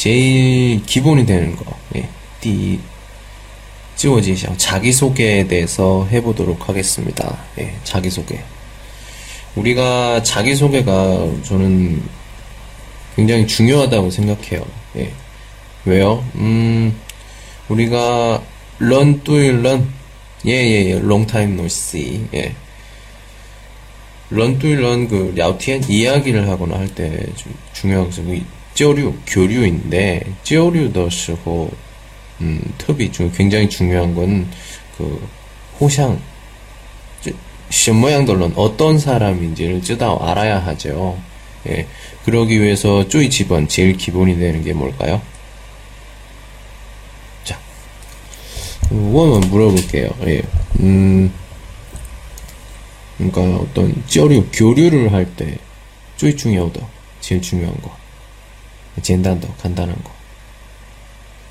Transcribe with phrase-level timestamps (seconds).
[0.00, 2.08] 제일 기본이 되는 거, 예,
[2.40, 2.80] 띠,
[3.96, 7.36] 지워지시 자기소개에 대해서 해보도록 하겠습니다.
[7.58, 8.40] 예, 자기소개.
[9.56, 12.02] 우리가 자기소개가 저는
[13.14, 14.64] 굉장히 중요하다고 생각해요.
[14.96, 15.12] 예.
[15.84, 16.24] 왜요?
[16.36, 16.98] 음,
[17.68, 18.40] 우리가
[18.80, 19.86] run you run?
[20.46, 20.92] 예, 예, 예.
[20.92, 22.26] long time no see.
[22.32, 22.54] 예.
[24.32, 27.26] run you run 그聊天 이야기를 하거나 할때
[28.06, 31.69] 것은 交流 교류인데 交流的时候
[32.41, 34.47] 음, 특히 중 굉장히 중요한 건
[34.97, 35.21] 그
[35.79, 36.19] 호상
[37.69, 41.17] 什么样的人 어떤 사람인지를 쯔다 알아야 하죠.
[41.67, 41.87] 예.
[42.23, 45.21] 그러기 위해서 쪼이 집원 제일 기본이 되는 게 뭘까요?
[47.43, 47.59] 자,
[48.91, 50.09] 원만 물어볼게요.
[50.27, 50.43] 예.
[50.81, 51.33] 음,
[53.17, 55.57] 그러니까 어떤 쩌류 교류를 할 때
[56.17, 56.85] 쪼이 중요하다.
[57.19, 57.98] 제일 중요한 거.
[59.02, 60.10] 简单더 간단한 거.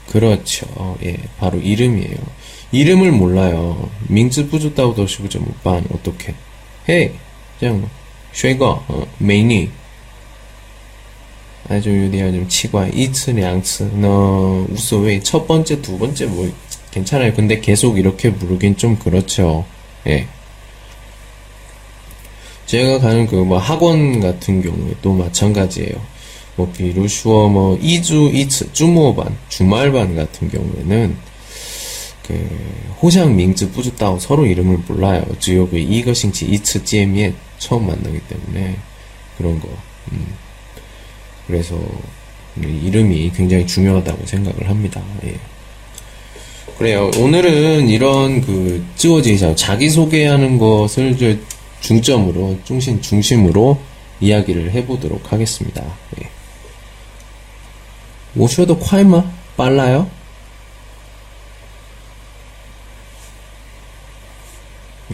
[0.10, 0.98] 그렇죠.
[1.04, 2.18] 예, 바로 이름이에요.
[2.72, 3.90] 이름을 몰라요.
[4.08, 6.34] 민즈 부주다고 더시부죠 못반 어떻게?
[6.88, 7.12] 헤이,
[7.60, 7.90] 그냥
[8.34, 9.70] 쉐거, 어, 메니.
[11.70, 16.52] 아주 유디야 좀 치과 이츠 량츠 너 우소웨이 첫 번째 두 번째 뭐
[16.90, 17.34] 괜찮아요.
[17.36, 19.66] 근데 계속 이렇게 부르긴 좀 그렇죠.
[20.08, 20.28] 예.
[22.66, 25.94] 제가 가는 그 뭐 학원 같은 경우에 또 마찬가지예요.
[26.60, 31.16] 뭐 비루슈어 뭐 이주 이츠 주모반 주말반 같은 경우에는
[32.28, 35.26] 그 호장 밍즈 뿌주다고 서로 이름을 몰라요.
[35.40, 38.76] 주요 그 이거싱치 이츠 찌엠에 처음 만나기 때문에
[39.38, 39.70] 그런 거.
[40.12, 40.28] 음.
[41.48, 41.80] 그래서
[42.58, 45.02] 이름이 굉장히 중요하다고 생각을 합니다.
[45.24, 45.36] 예.
[46.78, 47.10] 그래요.
[47.18, 51.40] 오늘은 이런 그 찌워지자 자기 소개하는 것을
[51.80, 53.80] 중점으로 중심 중심으로
[54.20, 55.84] 이야기를 해보도록 하겠습니다.
[56.22, 56.39] 예.
[58.35, 59.31] 我说的快吗?
[59.57, 60.11] 빨라요?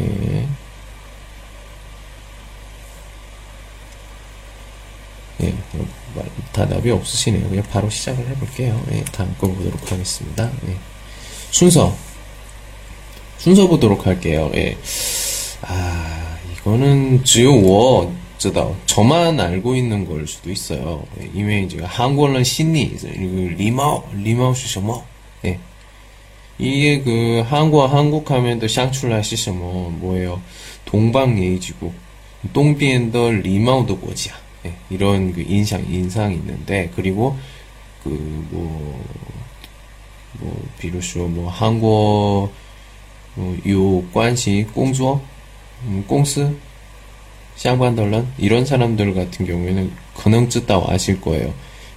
[0.00, 0.48] 예.
[5.42, 5.54] 예,
[6.52, 7.48] 대답이 없으시네요.
[7.48, 8.82] 그냥 바로 시작을 해볼게요.
[8.92, 10.50] 예, 다음 거 보도록 하겠습니다.
[10.68, 10.76] 예.
[11.50, 11.96] 순서.
[13.38, 14.50] 순서 보도록 할게요.
[14.54, 14.76] 예.
[15.62, 18.12] 아, 이거는 只有
[18.45, 21.03] 어쩌다 저만 알고 있는 걸 수도 있어요.
[21.19, 22.95] 예, 이외에 제가 한국어는 신니,
[23.57, 25.03] 리마오, 리마오 시셔머.
[25.45, 25.59] 예.
[26.59, 30.41] 이게 그 한국어 한국 하면 또 샹출라 시셔머 뭐예요?
[30.85, 31.91] 동방 예의지고
[32.53, 34.33] 똥비엔더 리마오도 고지야.
[34.67, 34.75] 예.
[34.91, 37.37] 이런 그 인상 인상 있는데 그리고
[38.03, 38.99] 그뭐뭐
[40.77, 42.51] 비로소 뭐 한국어
[43.33, 45.19] 뭐, 요 관시 공조
[45.83, 46.55] 음, 공스
[47.56, 51.52] 相关的人 이런 사람들 같은 경우에는 可能知道 아실 거예요.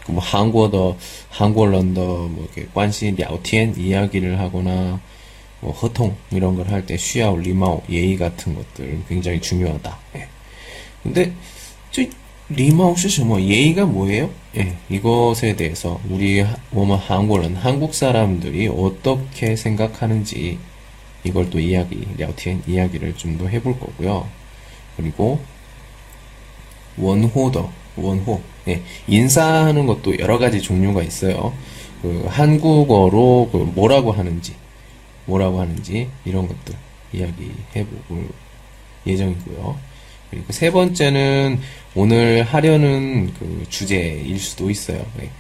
[0.06, 0.98] 그 뭐 한국어
[1.30, 5.00] 한국어런더 뭐 이렇게 관시 聊天 이야기를 하거나
[5.62, 9.98] 뭐 허통 이런 걸 할 때 쉬야오 리마오 예의 같은 것들 굉장히 중요하다.
[10.18, 10.28] 예.
[11.04, 11.32] 근데
[11.92, 12.02] 저
[12.50, 14.30] 리마오是什么 예의가 뭐예요?
[14.58, 20.60] 예, 이것에 대해서 우리 뭐뭐 한국은 한국 사람들이 어떻게 생각하는지
[21.24, 24.28] 이걸 또 이야기 聊天 이야기를 좀 더 해볼 거고요.
[24.99, 25.41] 그리고
[26.99, 28.43] 问候的, 问候.
[28.67, 31.55] 예, 인사하는 것도 여러 가지 종류가 있어요.
[32.03, 34.55] 그 한국어로 그 뭐라고 하는지,
[35.25, 36.75] 뭐라고 하는지 이런 것도
[37.13, 38.29] 이야기해볼
[39.07, 39.79] 예정이고요.
[40.31, 41.61] 그리고 세 번째는
[41.95, 45.07] 오늘 하려는 그 주제일 수도 있어요.
[45.23, 45.31] 예.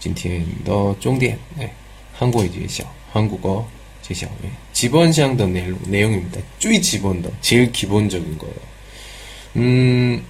[0.00, 1.72] 진티엔더 쫑디엔 예.
[2.12, 3.66] 한국어 제시어, 한국어
[4.02, 4.28] 제시어.
[4.44, 4.50] 예.
[4.72, 5.54] 지번 시향던
[5.86, 6.40] 내용입니다.
[6.58, 8.75] 쭈이 지번더 제일 기본적인 거예요.
[9.55, 10.23] 음,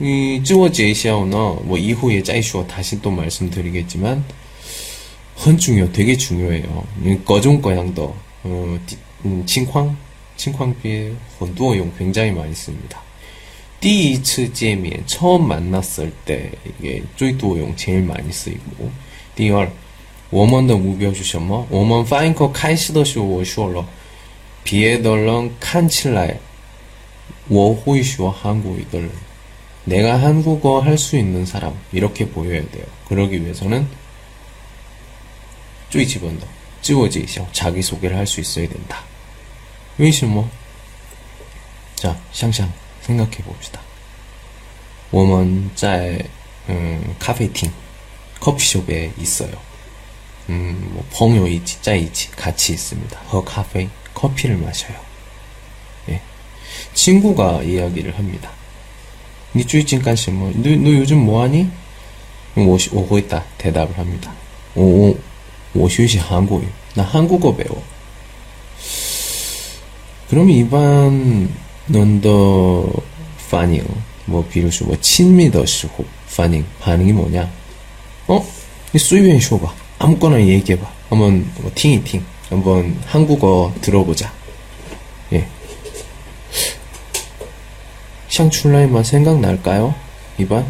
[0.00, 4.24] 이 쯔워제이샤오너 뭐 이후에 짜이슈어 다시 또 말씀드리겠지만
[5.44, 6.84] 헌 중요 되게 중요해요.
[7.24, 8.78] 거종거양더 어,
[9.24, 9.96] 음, 칭황
[10.36, 13.02] 칭황비에 헌두어용 굉장히 많이 씁니다.
[13.80, 18.90] 第一次见面 처음 만났을 때 이게 쪼이두어용 제일 많이 쓰이고
[19.34, 19.70] 第二
[20.30, 23.86] 我们的目标是什么我们翻译课开始的时候我说了
[24.62, 26.38] 别的人看起来
[27.48, 29.10] 我会说韩国语的人
[29.84, 32.86] 내가 한국어 할 수 있는 사람 이렇게 보여야 돼요.
[33.08, 33.86] 그러기 위해서는
[35.90, 36.46] 쪼이 집어넣어.
[36.80, 37.46] 찌워지셔.
[37.52, 39.02] 자기소개를 할 수 있어야 된다.
[39.98, 40.48] 为什么?
[41.96, 42.68] 자, 샹샹
[43.02, 43.80] 생각해 봅시다.
[45.10, 46.18] 我们在
[46.68, 47.70] 음, 카페팅
[48.40, 49.52] 커피숍에 있어요.
[50.48, 53.18] 음, 뭐, 朋友一起在一起 같이 있습니다.
[53.28, 54.96] 喝 카페 커피를 마셔요.
[56.90, 56.94] 예.
[56.94, 58.50] 친구가 이야기를 합니다.
[59.52, 60.50] 你最近干什么?
[60.62, 61.68] 너, 너 요즘 뭐하니?
[62.56, 64.32] 我我回答 대답을 합니다.
[64.74, 65.16] 我我
[65.72, 66.64] 我学习韩国语.
[66.94, 67.82] 나 한국어 배워.
[70.28, 71.48] 그럼 일반
[71.86, 72.92] 넌더
[73.50, 73.84] 반응
[74.26, 76.04] 뭐 비로소 뭐 친미的时候
[76.36, 77.48] 반응 반응이 뭐냐?
[78.26, 78.44] 어?
[78.96, 79.72] 수위엔 쇼봐.
[79.98, 80.90] 아무거나 얘기해봐.
[81.10, 82.24] 한번 뭐 팅이팅.
[82.50, 84.32] 한번 한국어 들어보자.
[88.39, 89.93] 시장 출라인만 생각날까요?
[90.37, 90.65] 이번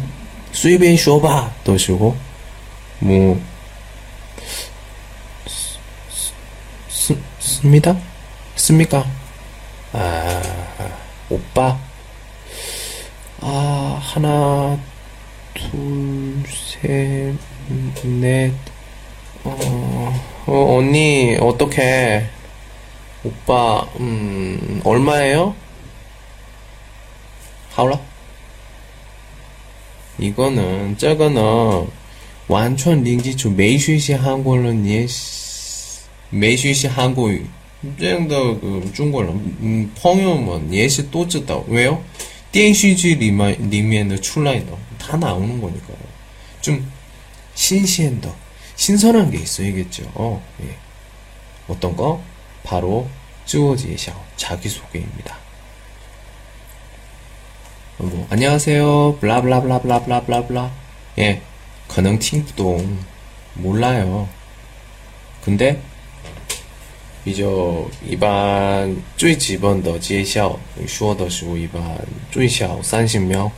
[0.50, 2.16] 수입인 쇼바 도시고
[2.98, 3.40] 뭐
[6.88, 7.96] 쓰, 씁니다?
[8.56, 9.06] 씁니까?
[9.92, 10.42] 아
[11.28, 11.78] 오빠
[13.40, 14.76] 아 하나
[15.54, 17.36] 둘셋넷
[19.44, 22.26] 어, 어 언니 어떻게
[23.22, 25.54] 오빠 음 얼마예요?
[27.73, 27.99] 하울라?
[30.17, 31.87] 이거는, 저거는,
[32.47, 35.07] 完全零基础没学习韩国人也
[36.29, 37.45] 没学习韩国语
[37.99, 41.97] 这样的个中国人，嗯，朋友们也是都知道，왜요？
[42.51, 44.67] 电视剧里面里面的出来的，
[44.97, 45.97] 다 나오는 거니까요.
[46.61, 46.89] 좀
[47.55, 48.33] 신기한 더
[48.75, 50.03] 신선한 게 있어야겠죠.
[50.13, 50.75] 어, 예.
[51.67, 52.21] 어떤 거?
[52.63, 53.07] 바로
[53.45, 55.35] 쯔워지샤 자기소개입니다.
[57.99, 59.17] 뭐, 안녕하세요.
[59.19, 60.71] 블라블라블라블라블라블라.
[61.19, 61.41] 예.
[61.87, 62.97] 可能听不懂
[63.61, 64.27] 몰라요.
[65.43, 65.77] 근데
[67.23, 71.81] 比较一般最基本的介绍说的时候一般
[72.31, 73.49] 最少三十秒，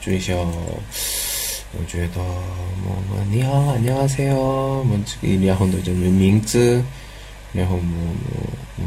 [0.00, 4.98] 最少我觉得么么你好，안녕하세요，么
[5.46, 6.82] 然后的就是名字，
[7.52, 8.14] 然后么么
[8.78, 8.84] 嗯，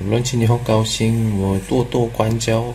[0.00, 2.74] 물론今天很高兴，我多多关照，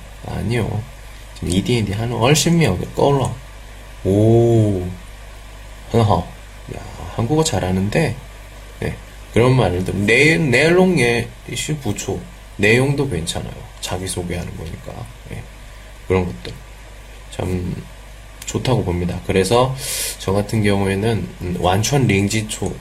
[0.27, 0.81] 아니요.
[1.35, 3.33] 지금 ED&D 한 50명을 꺼라.
[4.03, 4.83] 오,
[5.91, 6.25] 很好.
[6.73, 6.79] 야,
[7.15, 8.15] 한국어 잘하는데,
[8.79, 8.95] 네.
[9.33, 12.19] 그런 말을 들 내, 내용에 이슈 부초.
[12.55, 13.53] 내용도 괜찮아요.
[13.81, 14.93] 자기소개하는 거니까.
[15.29, 15.43] 네.
[16.07, 16.53] 그런 것들.
[17.31, 17.75] 참,
[18.45, 19.19] 좋다고 봅니다.
[19.27, 19.75] 그래서,
[20.19, 22.73] 저 같은 경우에는, 음, 완전 링지초.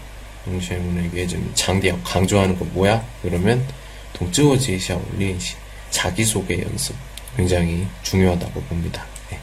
[0.45, 3.05] 동시에문에게 좀 장대역 강조하는 거 뭐야?
[3.23, 3.67] 그러면,
[4.13, 5.57] 동쯔워지샤올린시
[5.91, 6.95] 자기소개 연습.
[7.37, 9.05] 굉장히 중요하다고 봅니다.
[9.31, 9.39] 네.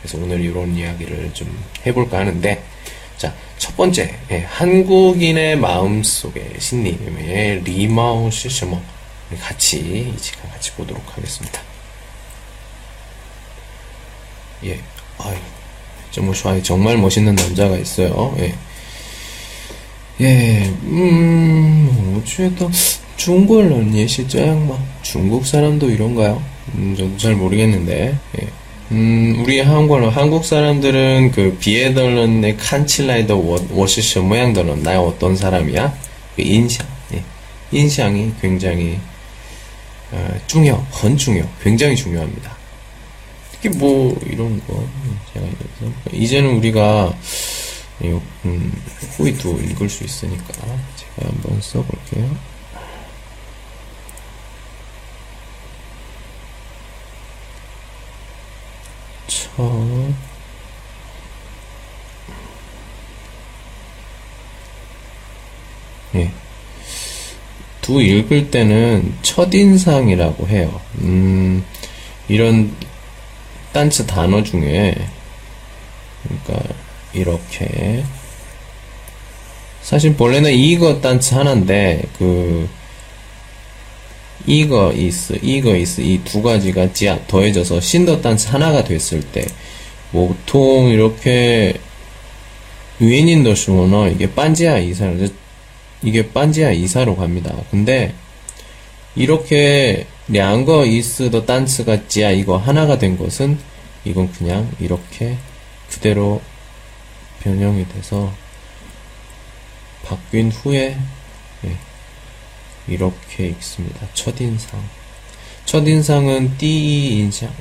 [0.00, 2.62] 그래서 오늘 이런 이야기를 좀 해볼까 하는데,
[3.16, 8.80] 자, 첫 번째, 예, 한국인의 마음속에 신님의 리마오 시스모.
[9.40, 11.60] 같이, 이 시간 같이 보도록 하겠습니다.
[14.64, 14.80] 예,
[15.18, 15.36] 아유,
[16.10, 18.34] 정말, 정말 멋있는 남자가 있어요.
[18.38, 18.54] 예.
[20.20, 22.68] 예, 음, 어쩌다
[23.16, 26.42] 중국론 예시장 막 중국 사람도 이런가요?
[26.74, 28.48] 음, 저도 잘 모르겠는데, 예.
[28.92, 33.36] 음, 우리 한국은, 한국 사람들은 그 비에덜런의 칸칠라이더
[33.70, 35.94] 워시시 모양들은 나의 어떤 사람이야?
[36.36, 37.22] 그 인상, 예.
[37.72, 38.98] 인상이 굉장히,
[40.12, 42.56] 어, 중요, 很 중요, 굉장히 중요합니다.
[43.52, 44.84] 특히 뭐, 이런 거,
[45.34, 45.46] 제가
[46.12, 47.14] 이제는 우리가,
[48.02, 48.72] 음,
[49.16, 50.52] 후이도 읽을 수 있으니까,
[50.96, 52.49] 제가 한번 써볼게요.
[66.12, 66.30] 첫 예.
[67.80, 70.80] 두 읽을 때는 첫인상이라고 해요.
[71.00, 71.64] 음,
[72.28, 72.74] 이런
[73.72, 74.94] 단츠 단어 중에,
[76.22, 76.74] 그러니까,
[77.12, 78.04] 이렇게.
[79.82, 82.68] 사실 본래는 이거 단츠 하나인데, 그,
[84.46, 89.46] 이거 있어, 이거 있어, 이두 가지가 지아 더해져서 신더 단스 하나가 됐을 때,
[90.12, 91.74] 보통 이렇게
[93.00, 95.28] 유엔인더 슈어너 이게 반지하 이사로
[96.02, 97.54] 이게 반지하 이사로 갑니다.
[97.70, 98.14] 근데
[99.14, 103.58] 이렇게 량거 이스 더 단스가 지아 이거 하나가 된 것은
[104.04, 105.36] 이건 그냥 이렇게
[105.90, 106.40] 그대로
[107.42, 108.32] 변형이 돼서
[110.04, 110.96] 바뀐 후에
[111.64, 111.76] 예,
[112.87, 114.07] 이렇게 읽습니다.
[114.13, 114.81] 첫인상.
[115.65, 117.51] 첫인상은 띠인상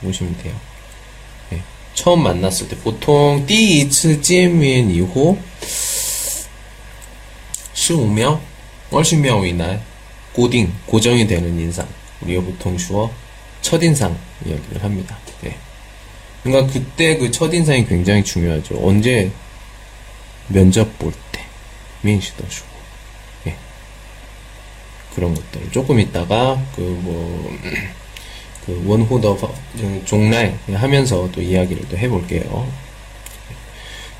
[0.00, 0.54] 보시면 돼요.
[1.52, 1.62] 예,
[1.94, 5.38] 처음 만났을 때 보통 第一次见面 이후
[7.74, 8.40] 15명,
[8.90, 9.80] 20명 이내
[10.32, 11.86] 고딩, 고정이 되는 인상.
[12.22, 13.10] 우리가 보통 주어
[13.60, 15.18] 첫인상 이야기를 합니다.
[15.44, 15.56] 예.
[16.42, 18.78] 그러니까 그때 그 첫인상이 굉장히 중요하죠.
[18.86, 19.30] 언제
[20.48, 21.40] 면접 볼 때,
[22.02, 22.69] 민시도 주고.
[25.11, 25.15] 예.
[25.15, 25.71] 그런 것들.
[25.71, 27.51] 조금 있다가, 그, 뭐,
[28.65, 29.37] 그, 원호더,
[30.05, 32.67] 종날 하면서 또 이야기를 또 해볼게요.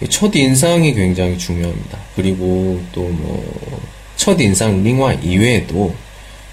[0.09, 1.99] 첫 인상이 굉장히 중요합니다.
[2.15, 5.95] 그리고 또 뭐, 첫 인상, 링화 이외에도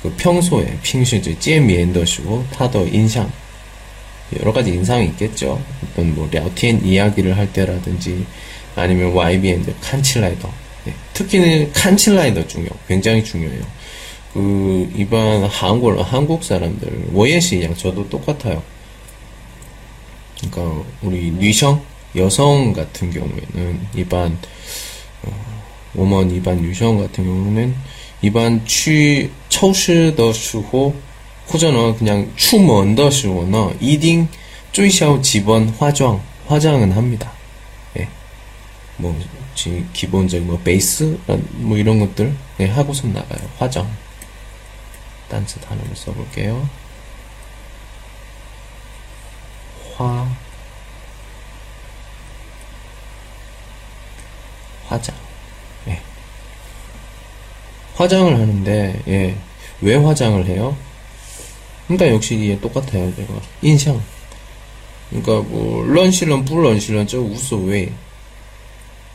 [0.02, 3.30] 그 평소에, 핑시즈, 찌미엔더시고, 타더 인상,
[4.38, 5.60] 여러 가지 인상이 있겠죠.
[5.82, 8.24] 어떤 뭐, 랴티엔 이야기를 할 때라든지,
[8.76, 10.52] 아니면 YBN 칸칠라이더.
[10.84, 10.94] 네.
[11.14, 13.77] 특히는 칸칠라이더 중요, 굉장히 중요해요.
[14.38, 18.62] 그 일반 한국 한국 사람들 모예시양 저도 똑같아요.
[20.36, 21.82] 그러니까 우리 女性
[22.14, 24.38] 여성 같은 경우에는 一般
[25.24, 25.62] 어,
[25.96, 27.74] 我们一般女性 같은 경우는
[28.22, 30.94] 一般去超市的时候
[31.52, 34.28] 혹은 그냥 출먼의 시호는 一定
[34.70, 37.32] 最少基本 화장 화장은 합니다.
[37.98, 38.08] 예.
[38.98, 39.18] 뭐
[39.92, 41.18] 기본적인 뭐 베이스
[41.54, 43.40] 뭐 이런 것들 예, 하고선 나가요.
[43.58, 44.07] 화장.
[45.28, 46.68] 단체 단어를 써볼게요.
[49.96, 50.28] 화
[54.86, 55.14] 화장
[55.88, 56.00] 예.
[57.96, 59.36] 화장을 하는데 예.
[59.80, 60.76] 왜 화장을 해요?
[61.86, 63.14] 그러니까 역시 이게 똑같아요.
[63.14, 64.02] 제가 인상
[65.10, 67.92] 그러니까 뭐 런실런 불런실런 저 우소왜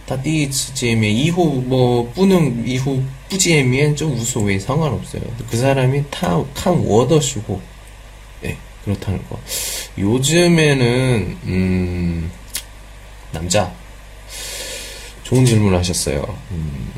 [0.06, 5.22] 他第一次见面 이후 뭐 뿌는 이후 뿌지에면 좀 우소왜 상관없어요.
[5.50, 7.60] 그 사람이 타칸 워더시고
[8.42, 9.38] 네 그렇다는 거.
[9.98, 12.30] 요즘에는 음
[13.32, 13.72] 남자
[15.24, 16.24] 좋은 질문을 하셨어요.
[16.52, 16.90] 음,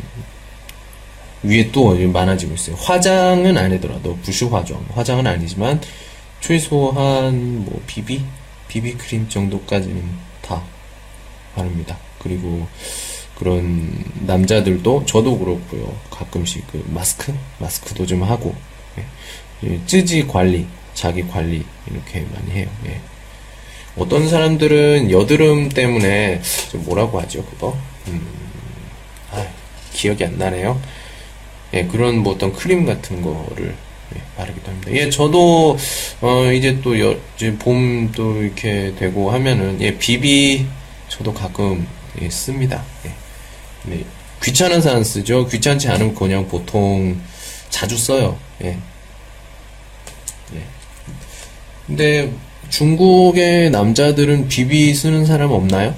[1.42, 2.76] 위에 또 많아지고 있어요.
[2.76, 5.80] 화장은 안 하더라도 부슈 화장 화장은 아니지만
[6.40, 8.22] 최소한 뭐 비비
[8.68, 10.00] 비비 크림 정도까지는
[10.42, 10.62] 다
[11.56, 11.98] 바릅니다.
[12.25, 12.67] 그리고
[13.37, 15.95] 그런 남자들도 저도 그렇고요.
[16.09, 18.55] 가끔씩 그 마스크 마스크도 좀 하고
[19.63, 19.79] 예.
[19.85, 22.67] 찌지 관리 자기 관리 이렇게 많이 해요.
[22.87, 22.99] 예.
[23.97, 27.77] 어떤 사람들은 여드름 때문에 좀 뭐라고 하죠 그거
[28.07, 28.21] 음,
[29.31, 29.45] 아,
[29.93, 30.81] 기억이 안 나네요.
[31.73, 33.75] 예, 그런 뭐 어떤 크림 같은 거를
[34.15, 34.91] 예, 바르기도 합니다.
[34.91, 35.77] 예, 저도
[36.21, 40.65] 어, 이제 또 여, 이제 봄도 이렇게 되고 하면은 예, 비비
[41.07, 41.87] 저도 가끔
[42.20, 42.82] 예, 씁니다.
[43.06, 43.12] 예.
[43.84, 44.04] 네.
[44.42, 45.46] 귀찮은 사람 쓰죠.
[45.46, 47.20] 귀찮지 않으면 그냥 보통
[47.68, 48.38] 자주 써요.
[48.62, 48.78] 예.
[50.54, 50.66] 예.
[51.86, 52.32] 근데
[52.68, 55.94] 중국의 남자들은 비비 쓰는 사람 없나요?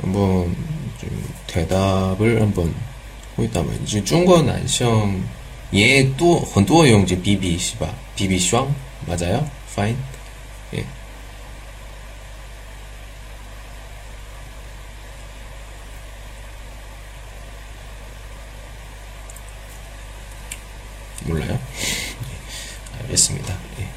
[0.00, 0.56] 한번
[1.46, 2.72] 대답을 한번
[3.36, 3.68] 回答吧.
[4.04, 5.22] 중국男生
[5.70, 7.94] 也多很多用这 BB是吧?
[9.06, 9.48] 맞아요?
[9.72, 9.96] fine.
[21.25, 21.59] 몰라요?
[21.59, 23.57] 예, 알겠습니다.
[23.79, 23.87] 예.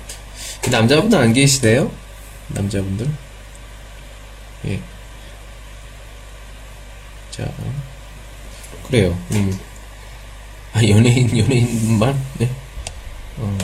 [0.62, 1.90] 그 남자분들 안 계시대요?
[2.48, 3.08] 남자분들?
[4.66, 4.80] 예.
[7.30, 7.48] 자,
[8.88, 9.16] 그래요.
[9.32, 9.58] 음.
[10.72, 12.26] 아, 연예인, 연예인만?
[12.38, 12.50] 네.
[13.38, 13.58] 어,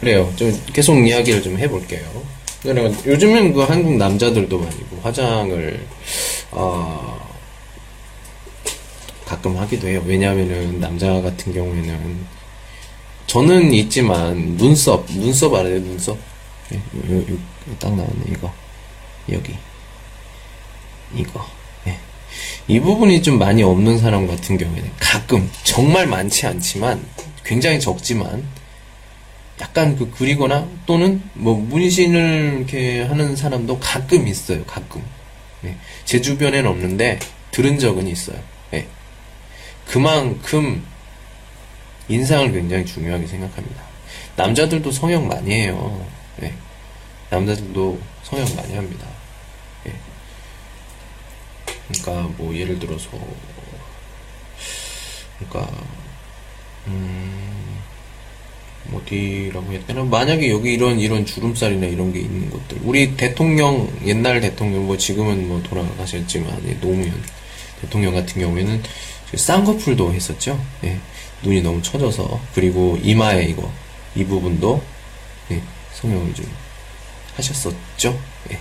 [0.00, 0.32] 그래요.
[0.36, 2.22] 좀 계속 이야기를 좀 해볼게요.
[2.64, 5.86] 요즘엔 그 한국 남자들도 많이 그 화장을,
[6.50, 7.27] 어,
[9.38, 10.02] 가끔 하기도 해요.
[10.04, 12.26] 왜냐하면은 남자 같은 경우에는
[13.28, 16.18] 저는 있지만 눈썹 눈썹 알아요 눈썹
[16.72, 17.38] 예, 요, 요, 요,
[17.78, 18.52] 딱 나왔네 이거
[19.30, 19.54] 여기
[21.14, 21.46] 이거
[21.86, 21.96] 예.
[22.66, 27.04] 이 부분이 좀 많이 없는 사람 같은 경우에는 가끔 정말 많지 않지만
[27.44, 28.44] 굉장히 적지만
[29.60, 35.02] 약간 그 그리거나 또는 뭐 문신을 이렇게 하는 사람도 가끔 있어요 가끔
[35.64, 35.76] 예.
[36.06, 37.18] 제 주변에는 없는데
[37.50, 38.57] 들은 적은 있어요
[39.88, 40.84] 그만큼
[42.08, 43.82] 인상을 굉장히 중요하게 생각합니다.
[44.36, 46.06] 남자들도 성형 많이 해요.
[46.42, 46.52] 예.
[47.30, 49.06] 남자들도 성형 많이 합니다.
[49.86, 49.94] 예.
[51.88, 53.08] 그러니까 뭐 예를 들어서
[55.38, 55.72] 그러니까
[56.86, 57.78] 음
[58.92, 64.40] 어디라고 해야 되나 만약에 여기 이런 이런 주름살이나 이런 게 있는 것들 우리 대통령 옛날
[64.40, 67.22] 대통령 뭐 지금은 뭐 돌아가셨지만 예, 노무현
[67.80, 68.82] 대통령 같은 경우에는
[69.34, 70.60] 쌍꺼풀도 했었죠.
[70.84, 70.98] 예.
[71.42, 73.70] 눈이 너무 처져서 그리고 이마에 이거
[74.14, 74.82] 이 부분도
[75.50, 75.62] 예,
[75.94, 76.50] 성형을 좀
[77.36, 78.18] 하셨었죠.
[78.50, 78.58] 예.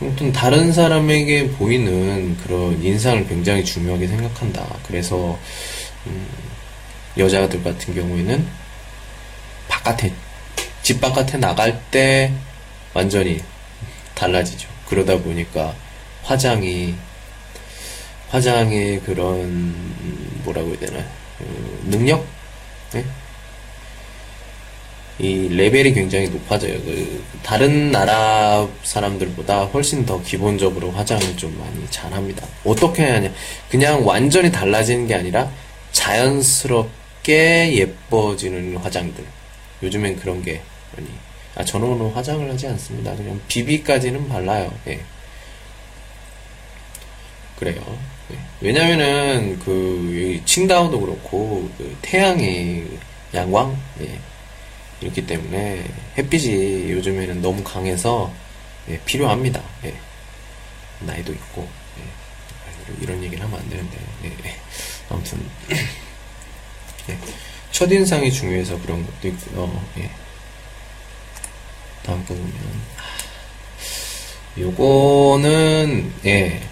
[0.00, 4.66] 아무튼 다른 사람에게 보이는 그런 인상을 굉장히 중요하게 생각한다.
[4.86, 5.38] 그래서
[6.06, 6.26] 음,
[7.16, 8.46] 여자들 같은 경우에는
[9.68, 10.12] 바깥에
[10.82, 12.32] 집 바깥에 나갈 때
[12.92, 13.40] 완전히
[14.14, 14.68] 달라지죠.
[14.88, 15.74] 그러다 보니까
[16.22, 16.94] 화장이
[18.34, 19.72] 화장의 그런
[20.42, 22.26] 뭐라고 해야 되나 어, 능력
[22.92, 23.04] 네?
[25.20, 26.72] 이 레벨이 굉장히 높아져요.
[26.82, 32.44] 그 다른 나라 사람들보다 훨씬 더 기본적으로 화장을 좀 많이 잘합니다.
[32.64, 33.30] 어떻게 하냐?
[33.68, 35.48] 그냥 완전히 달라지는 게 아니라
[35.92, 39.24] 자연스럽게 예뻐지는 화장들.
[39.84, 40.60] 요즘엔 그런 게
[40.96, 41.08] 많이.
[41.54, 43.14] 아 저는 화장을 하지 않습니다.
[43.14, 44.74] 그냥 비비까지는 발라요.
[44.88, 45.00] 예.
[47.56, 48.13] 그래요.
[48.32, 48.38] 예.
[48.60, 52.84] 왜냐면은 그 칭다오도 그렇고 그 태양이
[53.34, 54.18] 양광 예.
[55.00, 55.84] 이렇기 때문에
[56.16, 58.32] 햇빛이 요즘에는 너무 강해서
[58.88, 59.62] 예, 필요합니다.
[59.84, 59.94] 예.
[61.00, 63.02] 나이도 있고 예.
[63.02, 64.56] 이런 얘기를 하면 안 되는데 예, 예.
[65.10, 65.44] 아무튼
[67.10, 67.18] 예.
[67.72, 69.84] 첫인상이 중요해서 그런 것도 있고요.
[69.98, 70.10] 예.
[72.02, 72.52] 다음 거 보면
[74.58, 76.62] 요거는 예.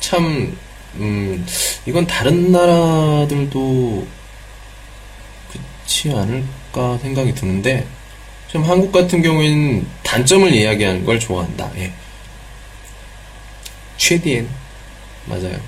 [0.00, 0.56] 참
[0.94, 1.46] 음,
[1.86, 4.06] 이건 다른 나라들도
[5.50, 7.86] 그렇지 않을까 생각이 드는데,
[8.48, 11.70] 좀 한국 같은 경우에는 단점을 이야기하는 걸 좋아한다.
[11.76, 11.92] 예.
[13.98, 14.48] 최디엔.
[15.26, 15.60] 맞아요.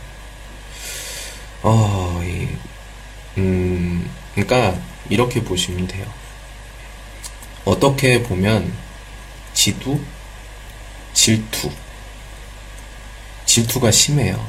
[1.63, 2.49] 어, 이,
[3.37, 6.07] 음, 그러니까 이렇게 보시면 돼요.
[7.67, 8.73] 어떻게 보면
[9.53, 10.01] 지두,
[11.13, 11.71] 질투,
[13.45, 14.49] 질투가 심해요.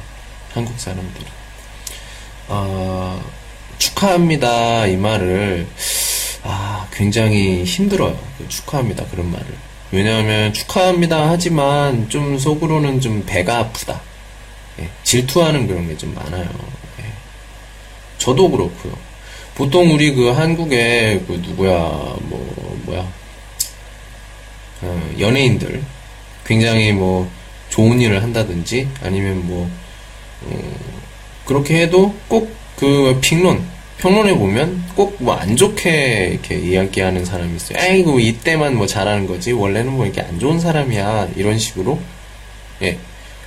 [0.54, 1.26] 한국 사람들은.
[2.48, 3.22] 어,
[3.78, 4.86] 축하합니다.
[4.86, 5.66] 이 말을,
[6.44, 8.18] 아, 굉장히 힘들어요.
[8.38, 9.06] 그 축하합니다.
[9.06, 9.46] 그런 말을.
[9.92, 11.28] 왜냐하면 축하합니다.
[11.30, 14.00] 하지만 좀 속으로는 좀 배가 아프다.
[14.80, 16.48] 예, 질투하는 그런 게 좀 많아요.
[17.00, 17.04] 예.
[18.18, 18.96] 저도 그렇고요.
[19.54, 23.06] 보통 우리 그 한국에 그 누구야, 뭐, 뭐야,
[24.80, 25.82] 어, 연예인들
[26.46, 27.30] 굉장히 뭐
[27.68, 29.81] 좋은 일을 한다든지 아니면 뭐 어,
[31.46, 33.62] 그렇게 해도 꼭 그评론
[33.98, 37.78] 평론에 보면 꼭 뭐 안 좋게 이렇게 이야기하는 사람이 있어요.
[37.78, 39.52] 아이고 이때만 뭐 잘하는 거지.
[39.52, 41.28] 원래는 뭐 이렇게 안 좋은 사람이야.
[41.36, 42.00] 이런 식으로.
[42.82, 42.98] 예.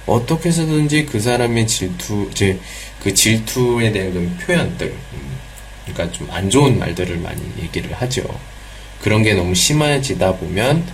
[0.06, 2.58] 어떻게 해서든지 그 사람의 질투 이제
[3.04, 5.38] 그 질투에 대한 그 표현들 음,
[5.86, 8.24] 그러니까 좀 안 좋은 말들을 많이 얘기를 하죠.
[9.02, 10.86] 그런 게 너무 심해지다 보면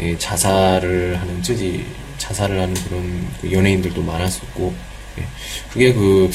[0.00, 1.84] 예, 자살을 하는 쯔지
[2.18, 4.91] 자살을 하는 그런 그 연예인들도 많았었고 예,
[5.72, 6.30] 그게 그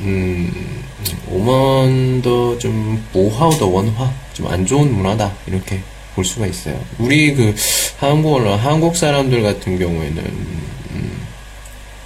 [0.00, 0.84] 음,
[1.28, 5.80] 오먼더 좀 모하우더 원화 좀 안 좋은 문화다 이렇게
[6.14, 6.82] 볼 수가 있어요.
[6.98, 7.54] 우리 그
[7.98, 11.26] 한국 언론 한국 사람들 같은 경우에는 음,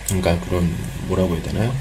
[0.06, 0.72] 그러니까 그런
[1.08, 1.74] 뭐라고 해야 되나요?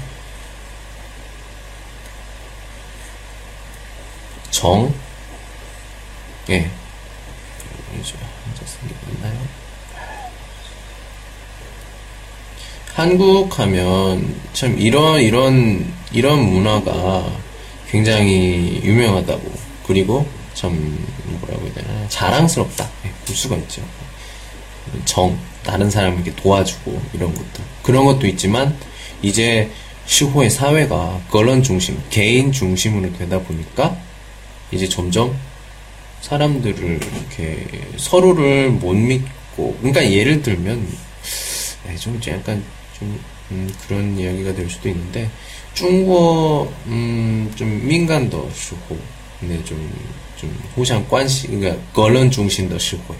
[4.50, 4.92] 정,
[6.48, 6.70] 예,
[7.92, 9.38] 한자 쓴게 있나요?
[12.96, 17.30] 한국 하면 참 이런 이런 이런 문화가
[17.90, 19.52] 굉장히 유명하다고.
[19.86, 20.72] 그리고 참
[21.24, 22.08] 뭐라고 해야 되나?
[22.08, 22.88] 자랑스럽다.
[23.02, 23.82] 네, 볼 수가 있죠.
[25.04, 28.74] 정 다른 사람에게 도와주고 이런 것도 그런 것도 있지만
[29.20, 29.70] 이제
[30.06, 33.94] 시호의 사회가 거런 중심 개인 중심으로 되다 보니까
[34.72, 35.36] 이제 점점
[36.22, 37.66] 사람들을 이렇게
[37.98, 40.88] 서로를 못 믿고 그러니까 예를 들면
[41.98, 42.64] 좀 약간
[42.98, 45.30] 좀 음, 그런 이야기가 될 수도 있는데
[45.74, 48.98] 중국 음, 좀 민간도 시고
[49.38, 53.14] 근데 좀좀 호상 관시 그러니까 거런 중심도 시고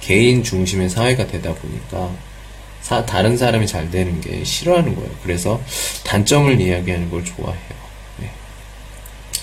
[0.00, 2.10] 개인 중심의 사회가 되다 보니까
[2.80, 5.10] 사, 다른 사람이 잘 되는 게 싫어하는 거예요.
[5.24, 5.60] 그래서
[6.04, 7.74] 단점을 이야기하는 걸 좋아해요.
[8.18, 8.30] 네.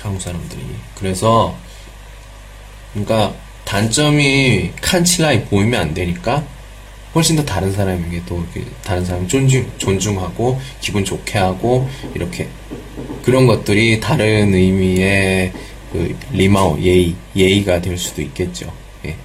[0.01, 0.61] 한국 사람들이.
[0.95, 1.57] 그래서
[2.93, 3.33] 그러니까
[3.65, 6.45] 단점이 칸칠라이 보이면 안 되니까
[7.15, 12.47] 훨씬 더 다른 사람에게 또 이렇게 다른 사람 존중 존중하고 기분 좋게 하고 이렇게
[13.21, 15.53] 그런 것들이 다른 의미의
[15.91, 18.73] 그 리마오 예의 예의가 될 수도 있겠죠.
[19.05, 19.15] 예.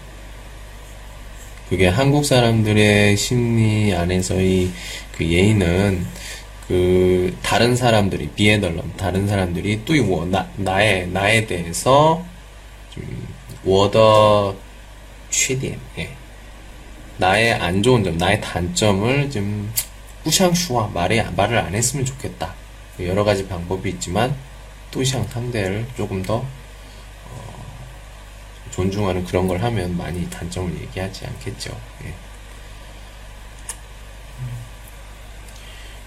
[1.70, 4.68] 그게 한국 사람들의 심리 안에서의
[5.12, 6.07] 그 예의는
[6.68, 12.22] 그 다른 사람들이 비에덜럼 다른 사람들이 또나 나의 나에 대해서
[12.94, 13.27] 좀
[13.64, 16.11] 워더缺点 예.
[17.18, 19.72] 나의 안 좋은 점, 나의 단점을 좀
[20.24, 22.54] 뿌샹슈와 말에 말을 안 했으면 좋겠다.
[23.00, 24.35] 여러 가지 방법이 있지만
[24.90, 27.64] 또샹 상대를 조금 더 어,
[28.70, 31.76] 존중하는 그런 걸 하면 많이 단점을 얘기하지 않겠죠.
[32.04, 32.14] 예.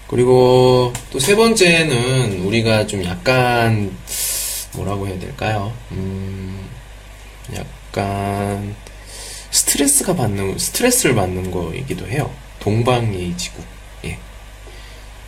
[0.08, 3.96] 그리고 또 세 번째는 우리가 좀 약간
[4.74, 5.72] 뭐라고 해야 될까요?
[5.92, 6.68] 음,
[7.54, 8.74] 약간
[9.52, 12.32] 스트레스가 받는 스트레스를 받는 거이기도 해요.
[12.60, 13.64] 동방예의지국.
[14.06, 14.18] 예.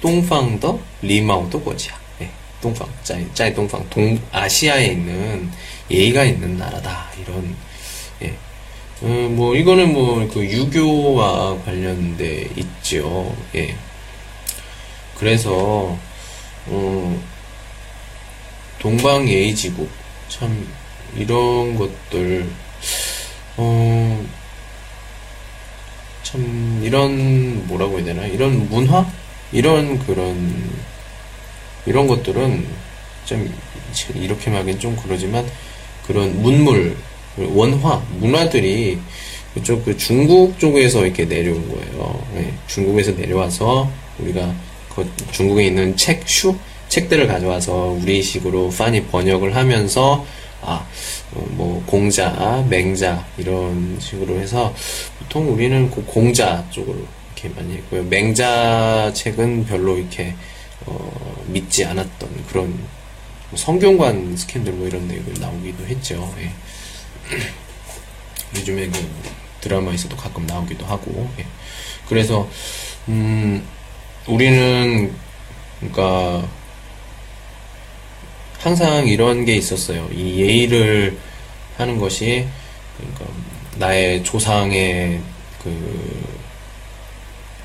[0.00, 1.94] 东方的礼貌的国家.
[2.22, 2.30] 예.
[2.60, 5.50] 东方在在东方 동 아시아에 있는
[5.90, 7.08] 예의가 있는 나라다.
[7.20, 7.54] 이런
[8.22, 8.34] 예.
[9.02, 13.34] 어, 뭐 이거는 뭐 그 유교와 관련돼 있죠.
[13.54, 13.76] 예.
[15.18, 15.98] 그래서
[16.66, 17.22] 어,
[18.78, 19.88] 동방예의지국
[20.28, 20.66] 참
[21.16, 22.48] 이런 것들
[23.56, 24.24] 어,
[26.22, 29.06] 참, 이런, 뭐라고 해야 되나, 이런 문화?
[29.52, 30.70] 이런 그런,
[31.86, 32.66] 이런 것들은
[33.24, 33.54] 좀,
[34.14, 35.46] 이렇게 말하긴 좀 그러지만,
[36.06, 36.96] 그런 문물,
[37.36, 38.98] 원화, 문화들이
[39.54, 42.26] 그쪽 그 중국 쪽에서 이렇게 내려온 거예요.
[42.34, 44.52] 네, 중국에서 내려와서 우리가
[44.94, 46.56] 그 중국에 있는 책, 슈?
[46.88, 50.24] 책들을 가져와서 우리식으로 파니 번역을 하면서
[50.66, 50.86] 아,
[51.34, 54.74] 어, 뭐 공자, 맹자 이런 식으로 해서
[55.18, 56.98] 보통 우리는 그 공자 쪽으로
[57.34, 58.04] 이렇게 많이 했고요.
[58.04, 60.34] 맹자 책은 별로 이렇게
[60.86, 62.70] 어, 믿지 않았던 그런
[63.50, 66.34] 뭐 성경관 스캔들 뭐 이런 내용이 나오기도 했죠.
[66.38, 66.50] 예.
[68.58, 69.08] 요즘에 그
[69.60, 71.46] 드라마에서도 가끔 나오기도 하고 예.
[72.08, 72.48] 그래서
[73.08, 73.66] 음
[74.26, 75.14] 우리는
[75.80, 76.48] 그러니까
[78.64, 80.08] 항상 이런 게 있었어요.
[80.10, 81.18] 이 예의를
[81.76, 82.46] 하는 것이
[82.96, 83.26] 그러니까
[83.76, 85.20] 나의 조상의
[85.62, 86.24] 그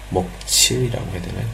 [0.10, 1.48] 먹칠이라고 해야 되나요?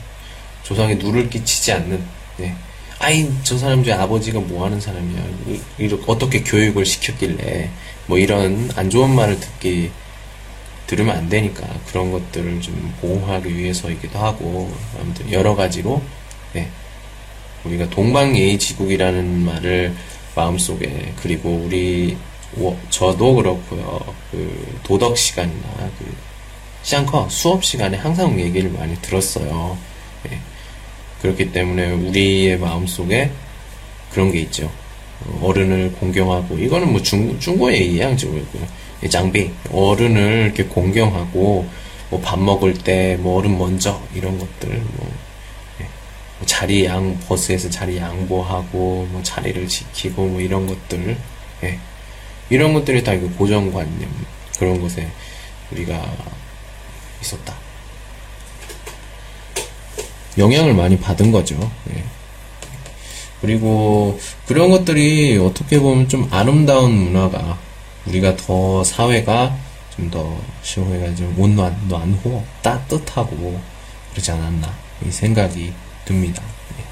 [0.64, 2.04] 조상에 누를 끼치지 않는
[2.38, 2.56] 네.
[2.98, 5.24] 아이 저 사람 중에 아버지가 뭐 하는 사람이야
[5.78, 7.70] 이렇게 어떻게 교육을 시켰길래
[8.08, 9.92] 뭐 이런 안 좋은 말을 듣기
[10.88, 16.02] 들으면 안 되니까 그런 것들을 좀 보호하기 위해서이기도 하고 아무튼 여러 가지로
[16.54, 16.72] 네.
[17.66, 19.94] 우리가 동방예의지국이라는 말을
[20.36, 22.18] 마음속에 그리고 우리
[22.90, 24.02] 저도 그렇고요.
[24.32, 26.06] 그 도덕 시간이나 그
[26.84, 29.78] 샹커 수업 시간에 항상 얘기를 많이 들었어요.
[30.32, 30.40] 예.
[31.22, 33.32] 그렇기 때문에 우리의 마음속에
[34.12, 34.72] 그런 게 있죠.
[35.42, 38.44] 어른을 공경하고 이거는 뭐 중, 중국의 예의양지고요.
[39.10, 41.68] 장비 어른을 이렇게 공경하고
[42.10, 45.12] 뭐 밥 먹을 때 뭐 어른 먼저 이런 것들 뭐뭐
[46.46, 51.18] 자리 양 버스에서 자리 양보하고 뭐 자리를 지키고 뭐 이런 것들
[51.64, 51.80] 예.
[52.50, 54.26] 이런 것들이 다 이거 고정관념
[54.60, 55.10] 그런 것에
[55.72, 56.06] 우리가
[57.22, 57.56] 있었다.
[60.38, 61.58] 영향을 많이 받은 거죠.
[61.92, 62.04] 예.
[63.42, 67.58] 그리고 그런 것들이 어떻게 보면 좀 아름다운 문화가
[68.06, 73.60] 우리가 더 사회가 좀 더 시험해가지고 온暖, 난호, 따뜻하고
[74.12, 74.74] 그러지 않았나
[75.06, 75.74] 이 생각이
[76.06, 76.42] 듭니다.
[76.80, 76.86] 예.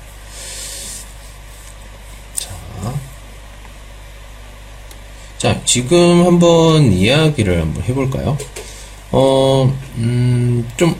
[5.38, 5.62] 자.
[5.66, 8.38] 지금 한번 이야기를 한번 해볼까요?
[9.12, 10.96] 어, 음, 좀,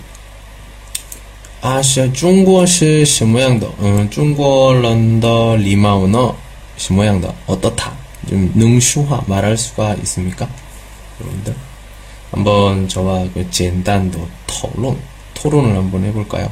[1.62, 6.36] 아시아, 중국시 시모양더, 음, 어, 중국런더 리마우너
[6.78, 7.94] 시모양더, 어떻다?
[8.30, 10.48] 좀 능수화 말할 수가 있습니까?
[11.20, 11.56] 여러분들.
[12.32, 15.00] 한번 저와 그 간단도 토론,
[15.36, 16.52] 토론을 한번 해볼까요?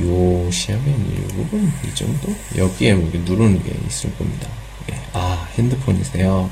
[0.00, 2.34] 요 시야면 이 부분 이 정도?
[2.56, 4.48] 여기에 뭐 누르는 게 있을 겁니다.
[4.92, 5.00] 예.
[5.12, 6.50] 아 핸드폰이세요?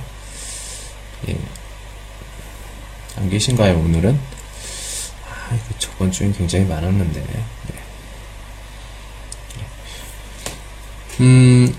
[1.28, 1.38] 예.
[3.16, 4.18] 안 계신가요, 오늘은?
[5.28, 7.20] 아, 이거 저번 주엔 굉장히 많았는데.
[7.20, 7.44] 네.
[11.20, 11.74] 음,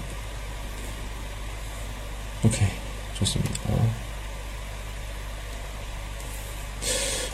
[2.44, 2.70] 오케이.
[3.18, 4.05] 좋습니다.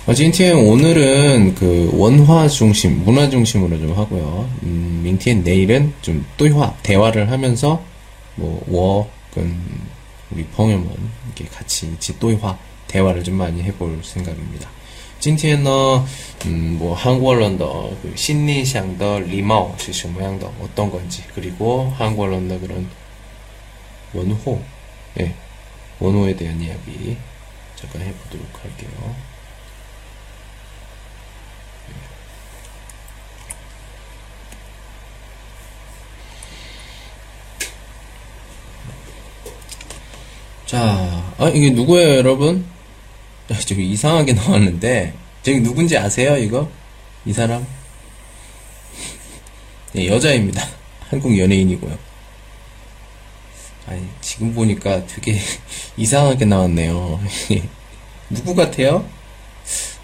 [0.07, 4.49] 어, 今天 오늘은 그 원화 중심, 문화 중심으로 좀 하고요.
[4.63, 7.83] 음, 明天 내일은 좀对话, 대화를 하면서
[8.37, 9.57] 뭐, 我跟
[10.31, 10.87] 우리 펑여먼
[11.27, 14.71] 이렇게 같이 같이 对话, 대화를 좀 많이 해볼 생각입니다.
[15.19, 16.07] 今天呢,
[16.45, 22.89] 음, 뭐 한국어론더 그 신리샹더 리마오 是什么样的 어떤 건지 그리고 한국어론더 그런
[24.15, 24.63] 원호,
[25.19, 25.35] 예,
[25.99, 27.17] 원호에 대한 이야기
[27.75, 29.30] 잠깐 해보도록 할게요.
[40.72, 42.66] 자, 아, 이게 누구예요, 여러분?
[43.52, 46.72] 야, 저기 이상하게 나왔는데, 저기 누군지 아세요, 이거?
[47.26, 47.68] 이 사람?
[49.92, 50.66] 네, 여자입니다.
[51.12, 51.98] 한국 연예인이고요.
[53.88, 55.42] 아니, 지금 보니까 되게
[55.98, 57.20] 이상하게 나왔네요.
[58.30, 59.06] 누구 같아요?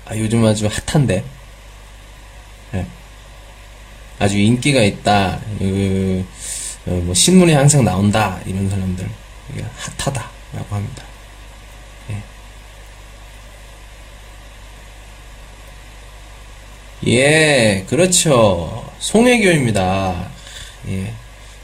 [0.03, 1.23] 아, 요즘 아주 핫한데.
[2.73, 2.88] 네.
[4.19, 5.39] 아주 인기가 있다.
[5.60, 6.25] 그,
[6.88, 8.41] 어, 뭐, 신문에 항상 나온다.
[8.45, 9.10] 이런 사람들.
[9.97, 10.37] 핫하다.
[10.54, 11.04] 라고 합니다.
[12.10, 12.24] 예.
[17.08, 18.92] 예, 그렇죠.
[19.00, 20.30] 송혜교입니다.
[20.90, 21.14] 예.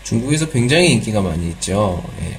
[0.03, 2.03] 중국에서 굉장히 인기가 많이 있죠.
[2.21, 2.37] 예.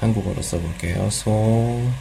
[0.00, 1.08] 한국어로 써볼게요.
[1.10, 1.92] 송,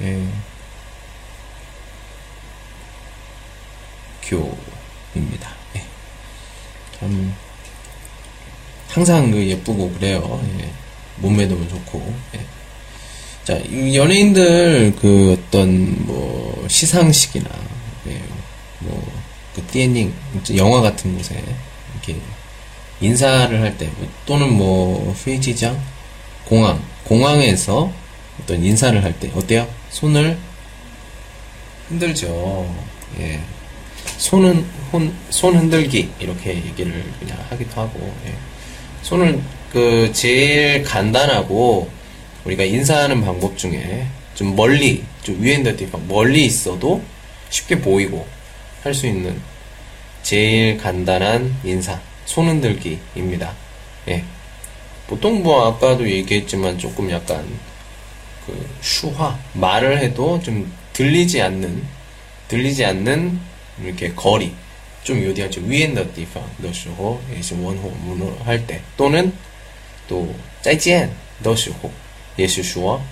[0.00, 0.26] 예.
[4.22, 5.61] 교입니다.
[7.02, 7.06] 예.
[7.06, 7.34] 참,
[8.88, 10.40] 항상 그 예쁘고 그래요.
[10.60, 10.70] 예.
[11.16, 12.14] 몸매도 좋고.
[12.34, 12.40] 예.
[13.44, 13.58] 자,
[13.94, 17.48] 연예인들 그 어떤 뭐 시상식이나
[18.08, 18.20] 예.
[18.80, 20.12] 뭐그 띠엔닝
[20.56, 21.42] 영화 같은 곳에
[21.92, 22.20] 이렇게
[23.00, 23.90] 인사를 할 때
[24.26, 25.80] 또는 뭐 회의지장
[26.44, 27.92] 공항 공항에서
[28.40, 29.68] 어떤 인사를 할 때 어때요?
[29.90, 30.38] 손을
[31.88, 32.72] 흔들죠.
[33.20, 33.40] 예.
[34.22, 38.34] 손은 손, 손 흔들기 이렇게 얘기를 그냥 하기도 하고 예.
[39.02, 39.40] 손을
[39.72, 41.90] 그 제일 간단하고
[42.44, 44.06] 우리가 인사하는 방법 중에
[44.36, 47.02] 좀 멀리 좀 위엔더 디방 멀리 있어도
[47.50, 48.24] 쉽게 보이고
[48.84, 49.40] 할 수 있는
[50.22, 53.52] 제일 간단한 인사 손 흔들기입니다.
[54.08, 54.24] 예.
[55.08, 57.44] 보통 뭐 아까도 얘기했지만 조금 약간
[58.46, 61.82] 그 슈화 말을 해도 좀 들리지 않는
[62.46, 64.54] 들리지 않는 이렇게 거리
[65.04, 69.32] 좀 요디한 좀 위에 너디팡 너시호 예시 원호 문호 할 때 또는
[70.08, 71.90] 또 짜이지엔 너시호
[72.38, 73.02] 예시 슈어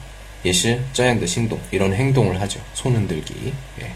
[0.44, 2.60] 예시 짜이엔드 행동 이런 행동을 하죠.
[2.74, 3.92] 손 흔들기 예.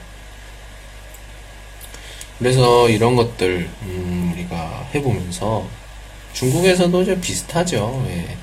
[2.38, 5.66] 그래서 이런 것들 음, 우리가 해보면서
[6.34, 8.04] 중국에서도 좀 비슷하죠.
[8.08, 8.18] 예.
[8.18, 8.36] 예.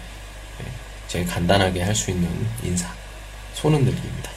[1.08, 2.30] 제일 간단하게 할 수 있는
[2.64, 2.92] 인사.
[3.54, 4.31] 손 흔들기입니다.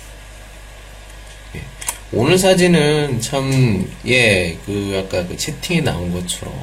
[2.16, 6.54] 오늘 사진은 참, 예, 그, 아까 그 채팅에 나온 것처럼,